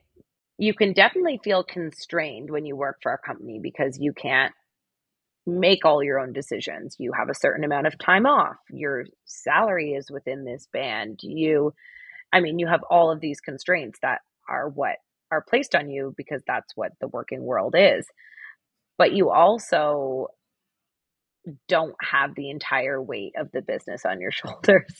[0.57, 4.53] you can definitely feel constrained when you work for a company because you can't
[5.45, 6.95] make all your own decisions.
[6.99, 8.55] You have a certain amount of time off.
[8.69, 11.19] Your salary is within this band.
[11.21, 11.73] You,
[12.31, 14.97] I mean, you have all of these constraints that are what
[15.31, 18.05] are placed on you because that's what the working world is.
[18.97, 20.27] But you also
[21.67, 24.93] don't have the entire weight of the business on your shoulders.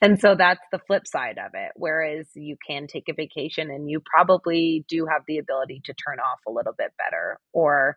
[0.00, 1.72] And so that's the flip side of it.
[1.76, 6.18] Whereas you can take a vacation and you probably do have the ability to turn
[6.18, 7.96] off a little bit better or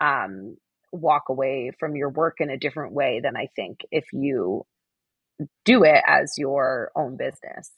[0.00, 0.56] um,
[0.92, 4.64] walk away from your work in a different way than I think if you
[5.64, 7.72] do it as your own business.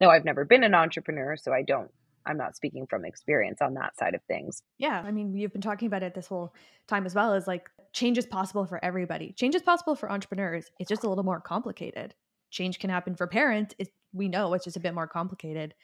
[0.00, 1.90] No, I've never been an entrepreneur, so I don't,
[2.26, 4.62] I'm not speaking from experience on that side of things.
[4.78, 5.02] Yeah.
[5.04, 6.54] I mean, you've been talking about it this whole
[6.86, 9.32] time as well as like change is possible for everybody.
[9.32, 10.66] Change is possible for entrepreneurs.
[10.78, 12.14] It's just a little more complicated.
[12.50, 13.74] Change can happen for parents.
[13.78, 15.74] It, we know it's just a bit more complicated.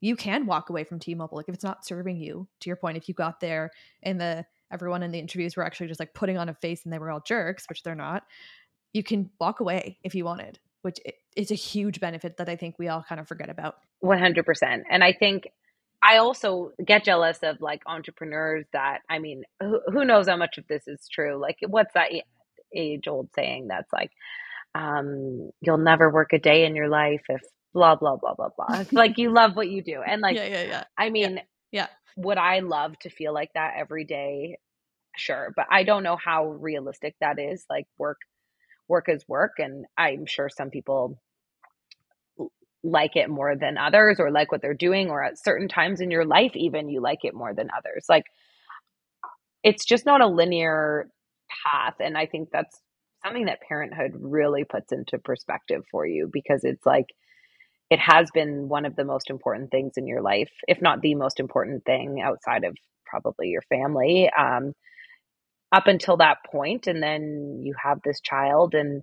[0.00, 1.36] You can walk away from T Mobile.
[1.36, 3.70] Like if it's not serving you, to your point, if you got there
[4.02, 6.92] and the everyone in the interviews were actually just like putting on a face and
[6.92, 8.24] they were all jerks, which they're not,
[8.92, 10.98] you can walk away if you wanted, which
[11.36, 13.76] is a huge benefit that I think we all kind of forget about.
[14.02, 14.82] 100%.
[14.90, 15.48] And I think
[16.02, 20.58] I also get jealous of like entrepreneurs that, I mean, who, who knows how much
[20.58, 21.40] of this is true?
[21.40, 22.10] Like, what's that
[22.74, 24.10] age old saying that's like,
[24.74, 27.40] um, you'll never work a day in your life if
[27.74, 28.84] blah, blah, blah, blah, blah.
[28.92, 30.02] like, you love what you do.
[30.06, 30.84] And like, yeah, yeah, yeah.
[30.98, 31.42] I mean, yeah.
[31.72, 34.58] yeah would I love to feel like that every day?
[35.16, 37.64] Sure, but I don't know how realistic that is.
[37.68, 38.18] Like work
[38.88, 41.18] work is work and I'm sure some people
[42.84, 46.10] like it more than others or like what they're doing or at certain times in
[46.10, 48.06] your life even you like it more than others.
[48.08, 48.24] Like
[49.62, 51.08] it's just not a linear
[51.64, 52.81] path and I think that's
[53.24, 57.06] something that parenthood really puts into perspective for you because it's like
[57.90, 61.14] it has been one of the most important things in your life, if not the
[61.14, 64.72] most important thing outside of probably your family, um,
[65.72, 66.86] up until that point.
[66.86, 69.02] And then you have this child and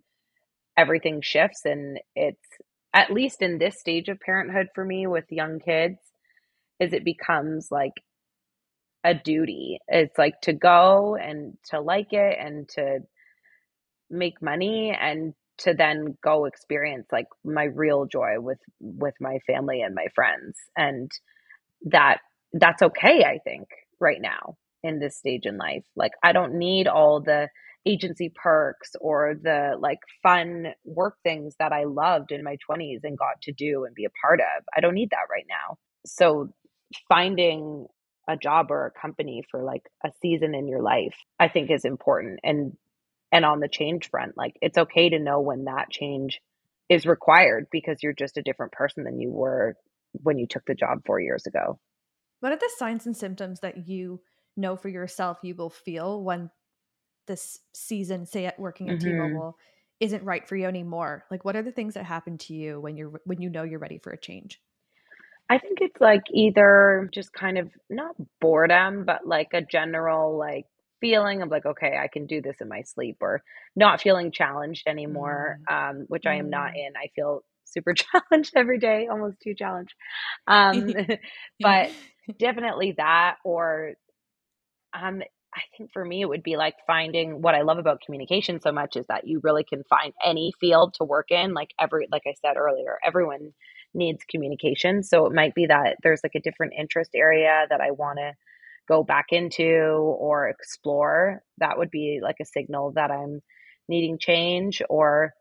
[0.75, 1.65] everything shifts.
[1.65, 2.41] And it's
[2.93, 5.99] at least in this stage of parenthood for me with young kids,
[6.79, 7.93] is it becomes like
[9.03, 9.77] a duty.
[9.87, 12.99] It's like to go and to like it and to
[14.09, 19.81] make money and to then go experience like my real joy with with my family
[19.81, 21.11] and my friends and
[21.83, 22.19] that
[22.53, 23.67] that's okay i think
[23.99, 25.83] right now in this stage in life.
[25.95, 27.49] Like i don't need all the
[27.85, 33.17] agency perks or the like fun work things that i loved in my 20s and
[33.17, 34.63] got to do and be a part of.
[34.75, 35.77] I don't need that right now.
[36.05, 36.49] So
[37.07, 37.87] finding
[38.27, 41.83] a job or a company for like a season in your life i think is
[41.83, 42.73] important and
[43.31, 46.39] and on the change front like it's okay to know when that change
[46.89, 49.75] is required because you're just a different person than you were
[50.13, 51.79] when you took the job 4 years ago.
[52.39, 54.21] What are the signs and symptoms that you
[54.57, 56.49] know for yourself you will feel when
[57.27, 59.09] this season say at working at mm-hmm.
[59.09, 59.55] T-Mobile
[59.99, 61.25] isn't right for you anymore?
[61.29, 63.79] Like what are the things that happen to you when you're when you know you're
[63.79, 64.59] ready for a change?
[65.51, 70.65] I think it's like either just kind of not boredom, but like a general like
[71.01, 73.43] feeling of like, okay, I can do this in my sleep or
[73.75, 75.89] not feeling challenged anymore, mm.
[75.91, 76.87] um, which I am not mm.
[76.87, 76.93] in.
[76.95, 77.93] I feel super
[78.31, 79.93] challenged every day, almost too challenged.
[80.47, 80.93] Um,
[81.59, 81.91] but
[82.37, 83.93] definitely that, or
[84.93, 85.21] um,
[85.53, 88.71] I think for me, it would be like finding what I love about communication so
[88.71, 91.53] much is that you really can find any field to work in.
[91.53, 93.53] Like every, like I said earlier, everyone
[93.93, 95.01] needs communication.
[95.01, 98.33] So it might be that there's like a different interest area that I want to
[98.89, 103.41] go back into or explore, that would be like a signal that I'm
[103.87, 104.81] needing change.
[104.89, 105.31] Or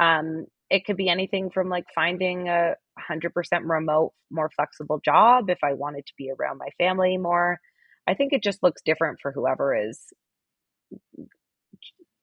[0.00, 2.74] um, it could be anything from like finding a
[3.10, 3.30] 100%
[3.64, 7.58] remote, more flexible job if I wanted to be around my family more.
[8.06, 10.00] I think it just looks different for whoever is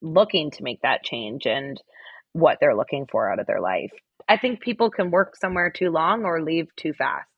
[0.02, 1.82] looking to make that change and
[2.34, 3.92] what they're looking for out of their life.
[4.28, 7.30] I think people can work somewhere too long or leave too fast.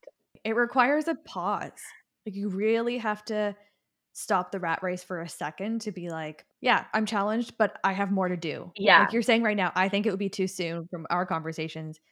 [0.44, 1.84] It requires a pause.
[2.30, 3.56] Like you really have to
[4.14, 7.94] stop the rat race for a second to be like, yeah, I'm challenged, but I
[7.94, 8.72] have more to do.
[8.76, 9.00] Yeah.
[9.00, 12.00] Like you're saying right now, I think it would be too soon from our conversations.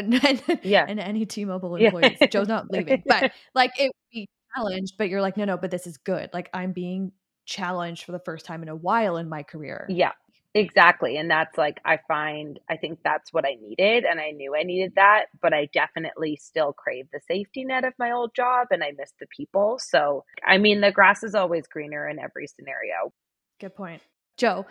[0.00, 0.86] And, yeah.
[0.86, 2.28] and any T-Mobile employees, yeah.
[2.28, 5.72] Jo's not leaving, but like it would be challenged, but you're like, no, no, but
[5.72, 6.30] this is good.
[6.32, 7.10] Like I'm being
[7.46, 9.86] challenged for the first time in a while in my career.
[9.88, 10.12] Yeah.
[10.54, 11.16] Exactly.
[11.16, 14.04] And that's like, I find, I think that's what I needed.
[14.04, 17.92] And I knew I needed that, but I definitely still crave the safety net of
[17.98, 19.78] my old job and I miss the people.
[19.78, 23.12] So, I mean, the grass is always greener in every scenario.
[23.60, 24.02] Good point.
[24.36, 24.66] Jo,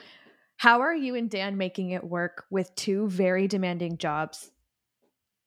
[0.58, 4.52] how are you and Dan making it work with two very demanding jobs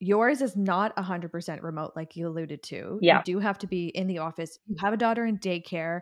[0.01, 2.97] yours is not 100% remote like you alluded to.
[3.01, 3.19] Yeah.
[3.19, 4.57] You do have to be in the office.
[4.65, 6.01] You have a daughter in daycare.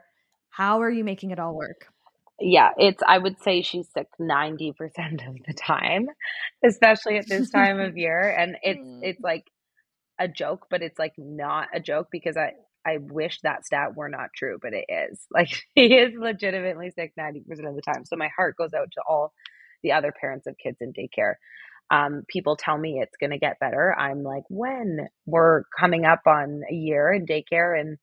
[0.49, 1.87] How are you making it all work?
[2.41, 4.75] Yeah, it's I would say she's sick 90%
[5.27, 6.07] of the time,
[6.65, 9.01] especially at this time of year and it's Mm.
[9.01, 9.45] it's like
[10.19, 12.53] a joke, but it's like not a joke because I
[12.85, 15.19] I wish that stat were not true, but it is.
[15.33, 18.05] Like she is legitimately sick 90% of the time.
[18.05, 19.33] So my heart goes out to all
[19.83, 21.35] the other parents of kids in daycare.
[21.91, 23.95] Um, people tell me it's going to get better.
[23.97, 25.07] I'm like, when?
[25.25, 27.97] We're coming up on a year in daycare and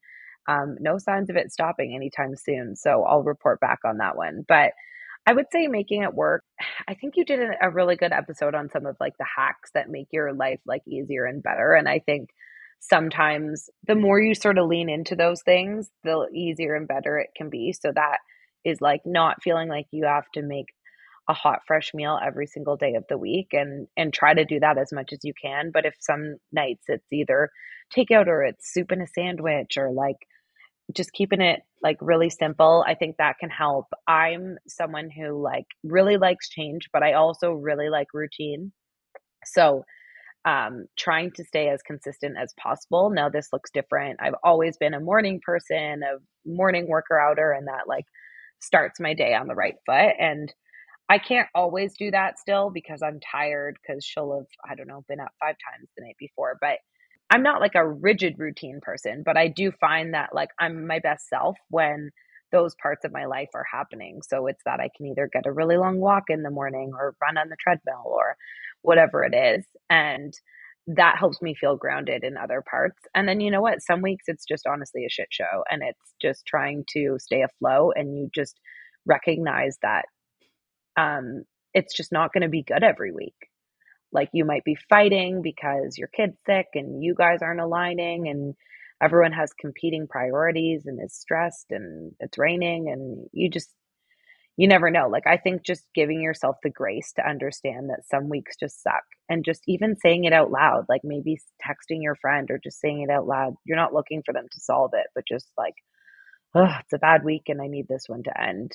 [0.49, 2.77] um, no signs of it stopping anytime soon.
[2.77, 4.45] So I'll report back on that one.
[4.47, 4.73] But
[5.27, 6.45] I would say making it work.
[6.89, 9.91] I think you did a, really good episode on some of like the hacks that
[9.91, 11.75] make your life like easier and better.
[11.75, 12.31] And I think
[12.79, 17.31] sometimes the more you sort of lean into those things, the easier and better it
[17.37, 17.73] can be.
[17.73, 18.19] So that
[18.65, 20.67] is like not feeling like you have to make
[21.29, 24.61] a hot fresh meal every single day of the week and and try to do
[24.61, 27.51] that as much as you can but if some nights it's either
[27.95, 30.19] takeout or it's soup and a sandwich or like
[30.95, 33.87] just keeping it like really simple i think that can help.
[34.07, 38.73] I'm someone who like really likes change but i also really like routine.
[39.45, 39.85] So
[40.45, 43.11] um, trying to stay as consistent as possible.
[43.11, 44.21] Now this looks different.
[44.23, 46.19] I've always been a morning person a
[46.49, 48.05] morning worker outer and that like
[48.61, 50.53] starts my day on the right foot and
[51.09, 55.05] I can't always do that still because I'm tired because she'll have, I don't know,
[55.09, 56.59] been up five times the night before.
[56.61, 56.79] But
[57.31, 61.01] I'm not like a rigid routine person, but I do find that like I'm my
[61.01, 62.11] best self when
[62.53, 64.21] those parts of my life are happening.
[64.29, 67.17] So it's that I can either get a really long walk in the morning or
[67.21, 68.37] run on the treadmill or
[68.83, 69.67] whatever it is.
[69.91, 70.33] And
[70.87, 73.01] that helps me feel grounded in other parts.
[73.15, 73.83] And then you know what?
[73.83, 77.95] Some weeks it's just honestly a shit show and it's just trying to stay afloat
[77.97, 78.61] and you just
[79.05, 80.05] recognize that
[80.97, 81.43] um,
[81.75, 83.35] it's just not going to be good every week.
[84.13, 88.55] Like you might be fighting because your kid's sick and you guys aren't aligning and
[89.03, 93.71] everyone has competing priorities and is stressed and it's raining and you just
[94.57, 95.09] you never know.
[95.09, 99.05] Like I think just giving yourself the grace to understand that some weeks just suck
[99.29, 103.03] and just even saying it out loud, like maybe texting your friend or just saying
[103.03, 103.55] it out loud.
[103.67, 105.75] You're not looking for them to solve it, but just like,
[106.55, 108.73] oh, it's a bad week and I need this one to end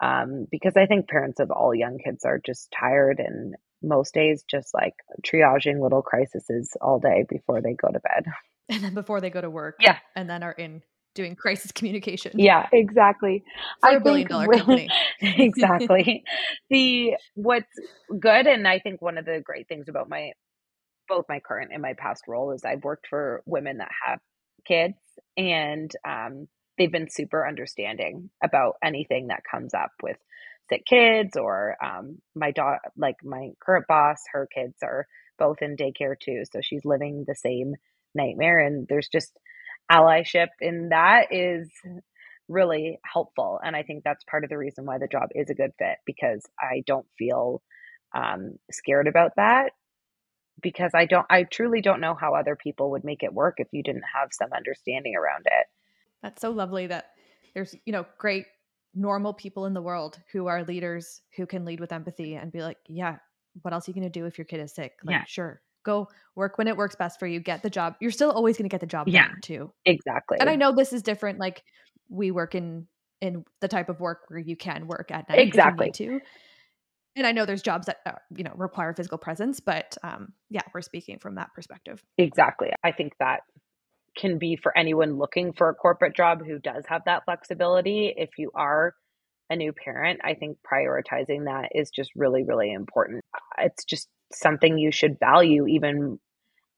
[0.00, 4.44] um, because I think parents of all young kids are just tired and most days
[4.50, 8.24] just like triaging little crises all day before they go to bed.
[8.70, 9.76] And then before they go to work.
[9.80, 9.96] Yeah.
[10.14, 10.82] And then are in
[11.14, 12.32] doing crisis communication.
[12.34, 13.42] Yeah, exactly.
[13.80, 14.88] For I a billion dollar when- company.
[15.20, 16.22] exactly.
[16.70, 17.72] the what's
[18.20, 20.32] good and I think one of the great things about my
[21.08, 24.20] both my current and my past role is I've worked for women that have
[24.66, 24.98] kids
[25.36, 30.18] and um they've been super understanding about anything that comes up with
[30.68, 35.06] sick kids or um my daughter like my current boss her kids are
[35.38, 37.74] both in daycare too so she's living the same
[38.14, 39.32] nightmare and there's just
[39.90, 41.70] allyship in that is
[42.48, 45.54] really helpful and i think that's part of the reason why the job is a
[45.54, 47.62] good fit because i don't feel
[48.14, 49.72] um, scared about that
[50.62, 53.68] because i don't i truly don't know how other people would make it work if
[53.70, 55.66] you didn't have some understanding around it.
[56.22, 57.10] That's so lovely that
[57.54, 58.46] there's, you know, great
[58.98, 62.62] normal people in the world who are leaders who can lead with empathy and be
[62.62, 63.16] like, yeah,
[63.62, 64.92] what else are you going to do if your kid is sick?
[65.04, 65.24] Like, Yeah.
[65.26, 67.40] sure, go work when it works best for you.
[67.40, 67.94] Get the job.
[68.00, 69.28] You're still always going to get the job Yeah.
[69.28, 69.72] done too.
[69.84, 71.38] exactly And I know this is different.
[71.38, 71.62] Like
[72.08, 72.86] we work in
[73.20, 75.88] in the type of work where you can work at night Exactly.
[75.88, 76.26] if you need to.
[77.16, 80.62] And I know there's jobs that uh, you know require physical presence, but um, yeah,
[80.72, 82.04] we're speaking from that perspective.
[82.16, 82.70] Exactly.
[82.84, 83.40] I think that
[84.18, 88.12] can be for anyone looking for a corporate job who does have that flexibility.
[88.16, 88.94] If you are
[89.50, 93.24] a new parent, I think prioritizing that is just really, really important.
[93.34, 96.18] Uh, it's just something you should value even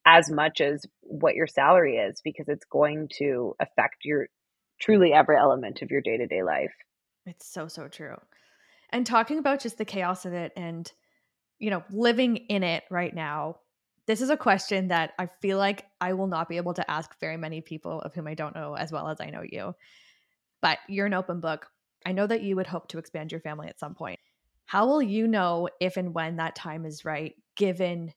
[0.06, 4.28] as much as what your salary is because it's going to affect your
[4.80, 6.72] truly every element of your day to day life.
[7.26, 8.16] It's so so true.
[8.90, 10.90] And talking about just the chaos of it and
[11.60, 13.56] you know, living in it right now.
[14.10, 17.16] This is a question that I feel like I will not be able to ask
[17.20, 19.72] very many people of whom I don't know as well as I know you.
[20.60, 21.68] But you're an open book.
[22.04, 24.18] I know that you would hope to expand your family at some point.
[24.66, 28.12] How will you know if and when that time is right, given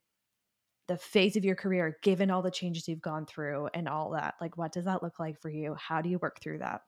[0.88, 4.34] the phase of your career, given all the changes you've gone through and all that?
[4.42, 5.76] Like, what does that look like for you?
[5.78, 6.82] How do you work through that?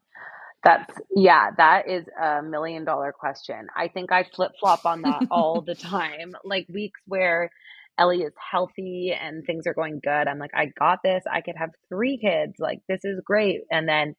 [0.64, 3.68] That's yeah, that is a million dollar question.
[3.78, 6.34] I think I flip flop on that all the time.
[6.44, 7.52] Like weeks where
[7.98, 10.28] Ellie is healthy and things are going good.
[10.28, 11.24] I'm like, I got this.
[11.32, 12.54] I could have three kids.
[12.60, 13.62] Like this is great.
[13.72, 14.16] And then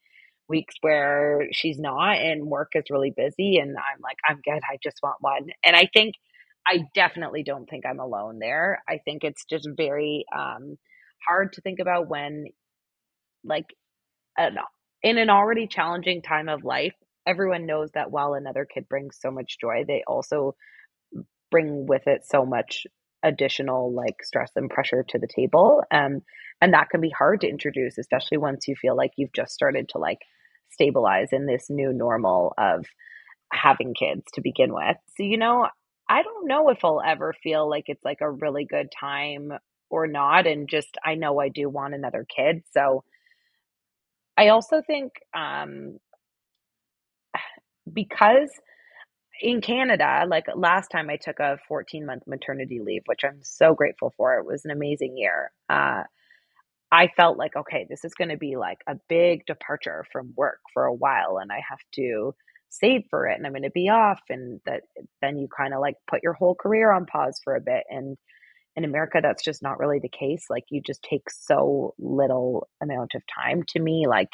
[0.49, 4.61] weeks where she's not and work is really busy and I'm like, I'm good.
[4.70, 5.49] I just want one.
[5.64, 6.14] And I think
[6.66, 8.83] I definitely don't think I'm alone there.
[8.89, 10.77] I think it's just very um,
[11.27, 12.47] hard to think about when,
[13.45, 13.66] like,
[15.03, 16.95] in an already challenging time of life,
[17.27, 20.57] everyone knows that while another kid brings so much joy, they also
[21.51, 22.87] bring with it so much
[23.27, 25.83] additional like stress and pressure to the table.
[25.91, 26.22] Um,
[26.61, 29.89] and that can be hard to introduce, especially once you feel like you've just started
[29.91, 30.20] to like
[30.70, 32.87] stabilize in this new normal of
[33.53, 34.97] having kids to begin with.
[35.16, 35.68] So, you know,
[36.09, 39.53] I don't know if I'll ever feel like it's like a really good time
[39.91, 40.47] or not.
[40.47, 42.62] And just, I know I do want another kid.
[42.72, 43.05] So
[44.37, 45.99] I also think um,
[47.93, 48.51] because
[49.41, 53.74] in Canada, like last time I took a 14 month maternity leave, which I'm so
[53.74, 54.39] grateful for.
[54.39, 55.53] It was an amazing year.
[55.68, 56.05] Uh,
[56.91, 60.61] I felt like, okay, this is going to be like a big departure from work
[60.72, 62.34] for a while, and I have to
[62.70, 64.82] save for it, and I'm going to be off, and that
[65.20, 67.84] then you kind of like put your whole career on pause for a bit.
[67.91, 68.16] And
[68.76, 70.47] in America, that's just not really the case.
[70.49, 73.62] Like you just take so little amount of time.
[73.70, 74.30] To me, like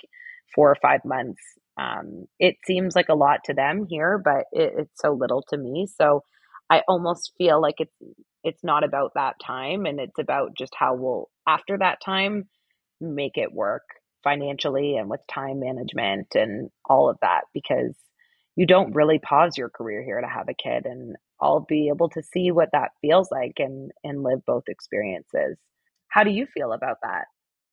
[0.54, 1.40] four or five months
[1.78, 5.56] um, it seems like a lot to them here, but it, it's so little to
[5.56, 5.86] me.
[5.86, 6.22] So
[6.70, 7.96] I almost feel like it's
[8.44, 12.48] it's not about that time, and it's about just how we'll after that time
[13.00, 13.82] make it work
[14.24, 17.94] financially and with time management and all of that because
[18.54, 22.08] you don't really pause your career here to have a kid and I'll be able
[22.10, 25.58] to see what that feels like and and live both experiences.
[26.08, 27.24] How do you feel about that?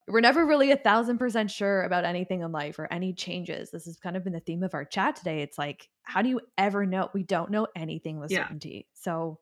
[0.09, 3.69] We're never really a thousand percent sure about anything in life or any changes.
[3.69, 5.41] This has kind of been the theme of our chat today.
[5.41, 7.09] It's like, how do you ever know?
[7.13, 8.43] We don't know anything with yeah.
[8.43, 8.87] certainty.
[8.93, 9.39] So,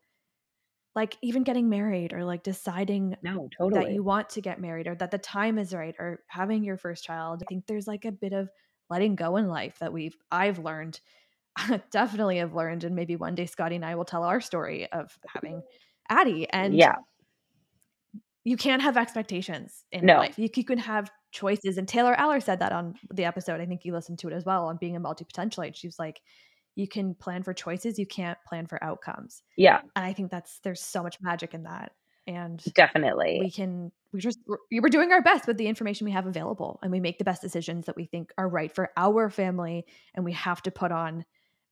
[0.94, 3.86] like, even getting married or like deciding no, totally.
[3.86, 6.78] that you want to get married or that the time is right or having your
[6.78, 8.50] first child, I think there's like a bit of
[8.90, 11.00] letting go in life that we've, I've learned,
[11.92, 12.84] definitely have learned.
[12.84, 15.62] And maybe one day Scotty and I will tell our story of having
[16.10, 16.50] Addie.
[16.50, 16.96] And yeah
[18.48, 20.20] you can't have expectations in no.
[20.20, 20.40] life.
[20.40, 21.78] You, you, can have choices.
[21.78, 23.60] And Taylor Aller said that on the episode.
[23.60, 25.76] I think you listened to it as well on being a multi potentialite.
[25.76, 26.22] She was like,
[26.74, 29.44] you can plan for choices, you can't plan for outcomes.
[29.58, 29.82] Yeah.
[29.98, 31.92] And I think that's there's so much magic in that.
[32.26, 36.12] And definitely we can we just we're, we're doing our best with the information we
[36.12, 39.30] have available and we make the best decisions that we think are right for our
[39.30, 41.26] family and we have to put on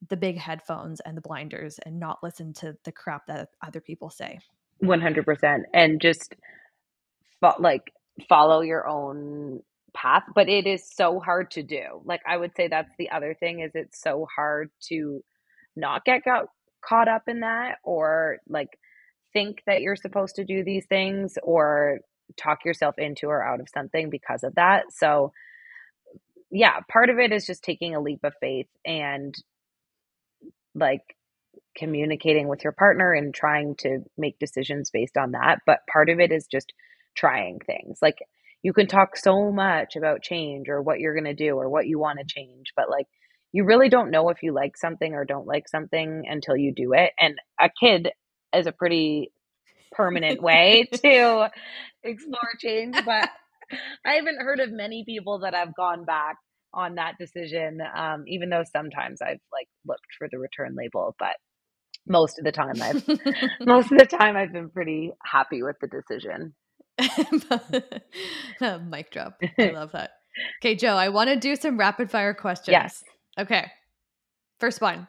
[0.09, 4.09] the big headphones and the blinders and not listen to the crap that other people
[4.09, 4.39] say
[4.83, 6.35] 100% and just
[7.41, 7.91] fo- like
[8.29, 9.61] follow your own
[9.95, 12.01] path but it is so hard to do.
[12.05, 15.23] Like i would say that's the other thing is it's so hard to
[15.75, 16.47] not get got,
[16.85, 18.69] caught up in that or like
[19.33, 21.99] think that you're supposed to do these things or
[22.37, 24.85] talk yourself into or out of something because of that.
[24.91, 25.33] So
[26.51, 29.35] yeah part of it is just taking a leap of faith and
[30.75, 31.01] like
[31.77, 36.19] communicating with your partner and trying to make decisions based on that but part of
[36.19, 36.73] it is just
[37.15, 37.99] trying things.
[38.01, 38.17] Like
[38.61, 41.87] you can talk so much about change or what you're going to do or what
[41.87, 43.05] you want to change, but like
[43.51, 46.93] you really don't know if you like something or don't like something until you do
[46.93, 47.11] it.
[47.19, 48.09] And a kid
[48.53, 49.31] is a pretty
[49.91, 51.49] permanent way to
[52.03, 53.29] explore change, but
[54.05, 56.35] I haven't heard of many people that have gone back
[56.73, 61.35] on that decision um, even though sometimes I've like looked for the return label, but
[62.07, 63.07] most of the time I've
[63.61, 66.53] most of the time I've been pretty happy with the decision.
[68.89, 69.41] Mic drop.
[69.57, 70.11] I love that.
[70.61, 72.73] Okay, Jo, I want to do some rapid fire questions.
[72.73, 73.03] Yes.
[73.39, 73.71] Okay.
[74.59, 75.07] First one.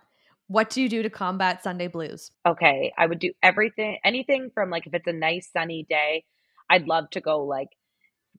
[0.48, 2.30] What do you do to combat Sunday blues?
[2.46, 6.24] Okay, I would do everything, anything from like if it's a nice sunny day,
[6.70, 7.68] I'd love to go like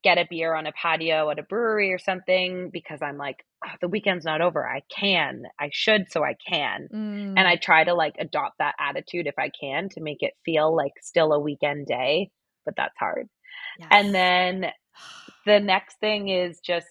[0.04, 3.72] get a beer on a patio at a brewery or something because I'm like, oh,
[3.82, 4.66] the weekend's not over.
[4.66, 6.88] I can, I should, so I can.
[6.94, 7.34] Mm.
[7.38, 10.76] And I try to like adopt that attitude if I can to make it feel
[10.76, 12.32] like still a weekend day,
[12.66, 13.28] but that's hard.
[13.80, 13.90] Yes.
[13.92, 14.66] And then
[15.46, 16.88] the next thing is just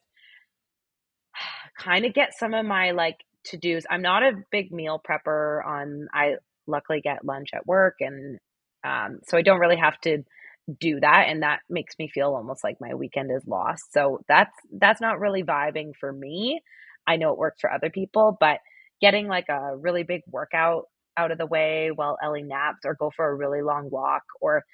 [1.78, 3.84] kind of get some of my like to dos.
[3.90, 6.36] I'm not a big meal prepper on I
[6.66, 8.38] luckily get lunch at work and
[8.84, 10.24] um, so I don't really have to
[10.80, 13.92] do that and that makes me feel almost like my weekend is lost.
[13.92, 16.60] So that's that's not really vibing for me.
[17.06, 18.58] I know it works for other people, but
[19.00, 20.84] getting like a really big workout
[21.16, 24.64] out of the way while Ellie naps or go for a really long walk or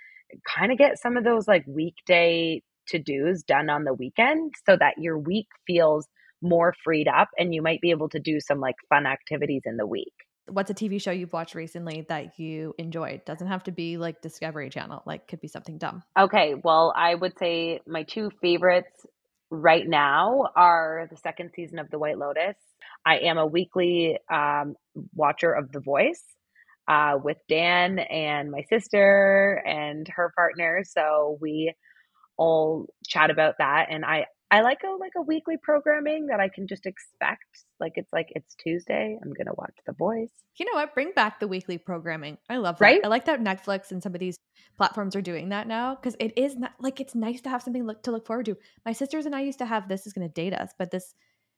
[0.47, 4.77] kind of get some of those like weekday to dos done on the weekend so
[4.77, 6.09] that your week feels
[6.43, 9.77] more freed up and you might be able to do some like fun activities in
[9.77, 10.13] the week.
[10.49, 13.25] What's a TV show you've watched recently that you enjoyed?
[13.25, 16.03] Doesn't have to be like Discovery Channel, like could be something dumb.
[16.19, 19.07] Okay, well, I would say my two favorites
[19.51, 22.57] right now are the second season of The White Lotus.
[23.07, 24.75] I am a weekly um,
[25.15, 26.25] watcher of The Voice.
[26.89, 30.83] Uh, with Dan and my sister and her partner.
[30.85, 31.73] So we
[32.37, 33.87] all chat about that.
[33.91, 37.45] And I, I like a like a weekly programming that I can just expect.
[37.81, 39.19] Like it's like it's Tuesday.
[39.23, 40.31] I'm gonna watch The Voice.
[40.59, 40.93] You know what?
[40.93, 42.37] Bring back the weekly programming.
[42.51, 42.85] I love that.
[42.85, 43.01] Right?
[43.03, 44.37] I like that Netflix and some of these
[44.77, 47.87] platforms are doing that now because it is not like it's nice to have something
[47.87, 48.57] look, to look forward to.
[48.85, 51.15] My sisters and I used to have this is going to date us, but this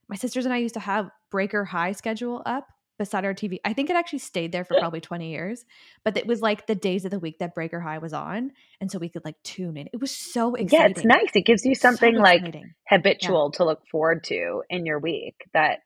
[0.08, 2.68] my sisters and I used to have Breaker High schedule up
[2.98, 3.58] beside our TV.
[3.64, 5.64] I think it actually stayed there for probably 20 years,
[6.04, 8.52] but it was like the days of the week that Breaker High was on.
[8.80, 9.88] And so we could like tune in.
[9.92, 10.70] It was so exciting.
[10.72, 11.30] Yeah, it's nice.
[11.34, 12.74] It gives you something So like exciting.
[12.88, 15.80] habitual to look forward to in your week that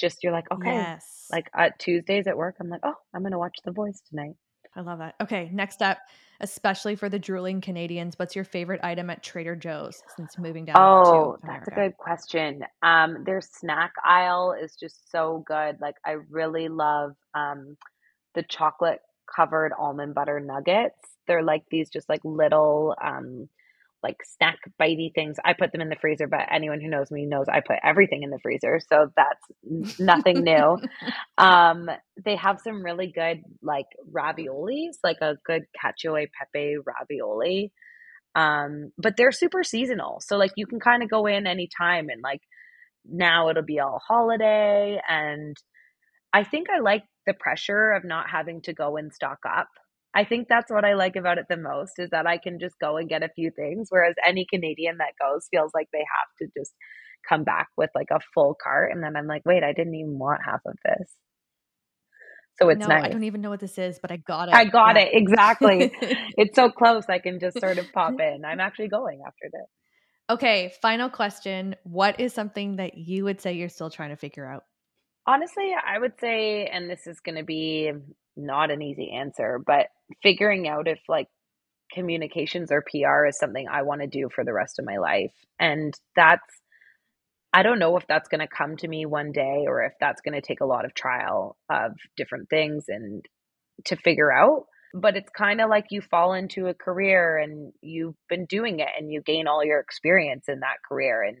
[0.00, 1.04] just you're like, okay, Yes.
[1.30, 4.34] like at Tuesdays at work, I'm like, oh, I'm gonna watch The Voice tonight.
[4.76, 5.14] I love that.
[5.20, 5.98] Okay, next up,
[6.40, 10.76] especially for the drooling Canadians, what's your favorite item at Trader Joe's since moving down
[10.76, 12.64] Oh, that's a good question.
[12.82, 15.80] Um, their snack aisle is just so good.
[15.80, 17.76] Like I really love um
[18.34, 19.00] the chocolate
[19.34, 20.98] covered almond butter nuggets.
[21.26, 23.48] They're like these just like little um
[24.04, 25.38] like snack bitey things.
[25.44, 28.22] I put them in the freezer, but anyone who knows me knows I put everything
[28.22, 28.80] in the freezer.
[28.88, 30.78] So that's nothing new.
[31.36, 31.90] Um,
[32.24, 37.72] they have some really good like raviolis, like a good cacio e pepe ravioli.
[38.36, 40.20] Um, but they're super seasonal.
[40.20, 42.40] So like you can kind of go in anytime and like
[43.04, 45.56] now it'll be all holiday and
[46.34, 49.68] I think I like the pressure of not having to go and stock up.
[50.14, 52.76] I think that's what I like about it the most is that I can just
[52.80, 56.28] go and get a few things whereas any Canadian that goes feels like they have
[56.40, 56.72] to just
[57.28, 60.18] come back with like a full cart and then I'm like, "Wait, I didn't even
[60.18, 61.12] want half of this."
[62.60, 63.04] So it's no, nice.
[63.04, 64.54] I don't even know what this is, but I got it.
[64.54, 65.02] I got Yeah.
[65.02, 65.10] it.
[65.12, 65.92] Exactly.
[66.36, 68.44] it's so close I can just sort of pop in.
[68.46, 69.68] I'm actually going after this.
[70.30, 71.76] okay, final question.
[71.84, 74.64] What is something that you would say you're still trying to figure out?
[75.26, 77.92] Honestly, I would say, and this is going to be
[78.36, 79.86] not an easy answer, but
[80.22, 81.28] figuring out if like
[81.92, 85.32] communications or PR is something I want to do for the rest of my life.
[85.58, 86.42] And that's,
[87.52, 90.20] I don't know if that's going to come to me one day or if that's
[90.20, 93.24] going to take a lot of trial of different things and
[93.86, 94.66] to figure out.
[94.92, 98.88] But it's kind of like you fall into a career and you've been doing it
[98.96, 101.22] and you gain all your experience in that career.
[101.22, 101.36] And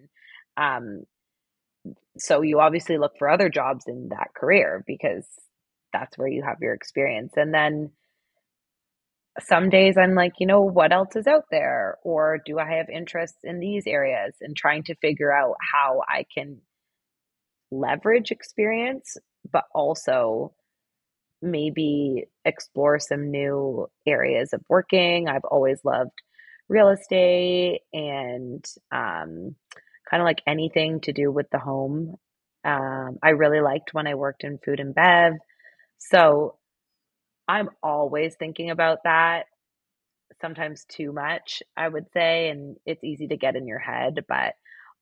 [0.56, 5.26] um, so you obviously look for other jobs in that career because
[5.94, 7.32] that's where you have your experience.
[7.36, 7.92] And then
[9.40, 11.98] some days I'm like, you know, what else is out there?
[12.02, 14.34] Or do I have interests in these areas?
[14.40, 16.58] And trying to figure out how I can
[17.70, 19.16] leverage experience,
[19.50, 20.52] but also
[21.42, 25.28] maybe explore some new areas of working.
[25.28, 26.12] I've always loved
[26.68, 29.54] real estate and um,
[30.08, 32.16] kind of like anything to do with the home.
[32.64, 35.34] Um, I really liked when I worked in food and bev.
[36.10, 36.56] So
[37.48, 39.46] I'm always thinking about that,
[40.40, 44.54] sometimes too much, I would say, and it's easy to get in your head, but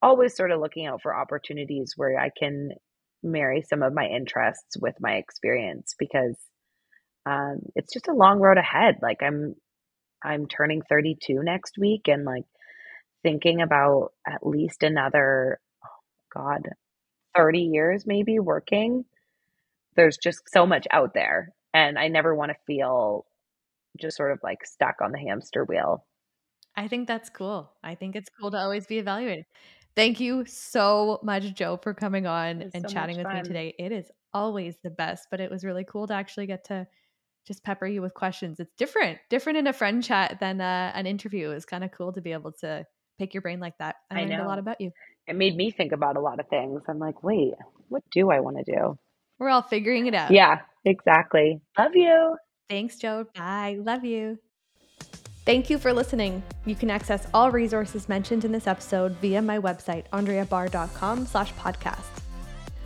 [0.03, 2.70] always sort of looking out for opportunities where I can
[3.22, 6.36] marry some of my interests with my experience because
[7.26, 8.96] um, it's just a long road ahead.
[9.03, 9.55] Like I'm
[10.24, 12.44] I'm turning 32 next week and like
[13.22, 15.61] thinking about at least another
[16.34, 16.68] god
[17.36, 19.05] 30 years maybe working.
[19.97, 23.26] There's just so much out there and I never want to feel
[23.99, 26.05] just sort of like stuck on the hamster wheel.
[26.76, 27.70] I think that's cool.
[27.82, 29.45] I think it's cool to always be evaluated.
[29.95, 33.74] Thank you so much, Jo, for coming on and so chatting with me today.
[33.78, 36.86] It is always the best, but it was really cool to actually get to
[37.47, 38.59] just pepper you with questions.
[38.59, 41.51] It's different, different in a friend chat than uh, an interview.
[41.51, 42.86] It's kind of cool to be able to
[43.18, 43.97] pick your brain like that.
[44.11, 44.93] I, I learned a lot about you.
[45.26, 46.82] It made me think about a lot of things.
[46.88, 47.53] I'm like, wait,
[47.88, 48.99] what do I want to do?
[49.43, 50.30] We're all figuring it out.
[50.30, 51.61] Yeah, exactly.
[51.76, 52.36] Love you.
[52.70, 53.26] Thanks, Jo.
[53.34, 53.76] Bye.
[53.80, 54.38] Love you.
[55.45, 56.45] Thank you for listening.
[56.64, 62.22] You can access all resources mentioned in this episode via my website, andreabar.com slash podcast.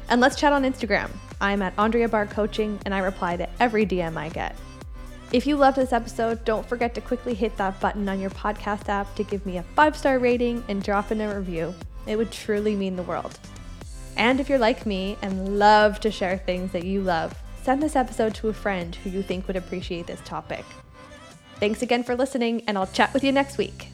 [0.08, 1.10] And let's chat on Instagram.
[1.42, 4.56] I'm at Andrea Bar Coaching and I reply to every DM I get.
[5.32, 8.88] If you loved this episode, don't forget to quickly hit that button on your podcast
[8.88, 11.74] app to give me a five star rating and drop in a review.
[12.06, 13.38] It would truly mean the world.
[14.16, 17.96] And if you're like me and love to share things that you love, send this
[17.96, 20.64] episode to a friend who you think would appreciate this topic.
[21.60, 23.88] Thanks again for listening, and I'll chat with you next week.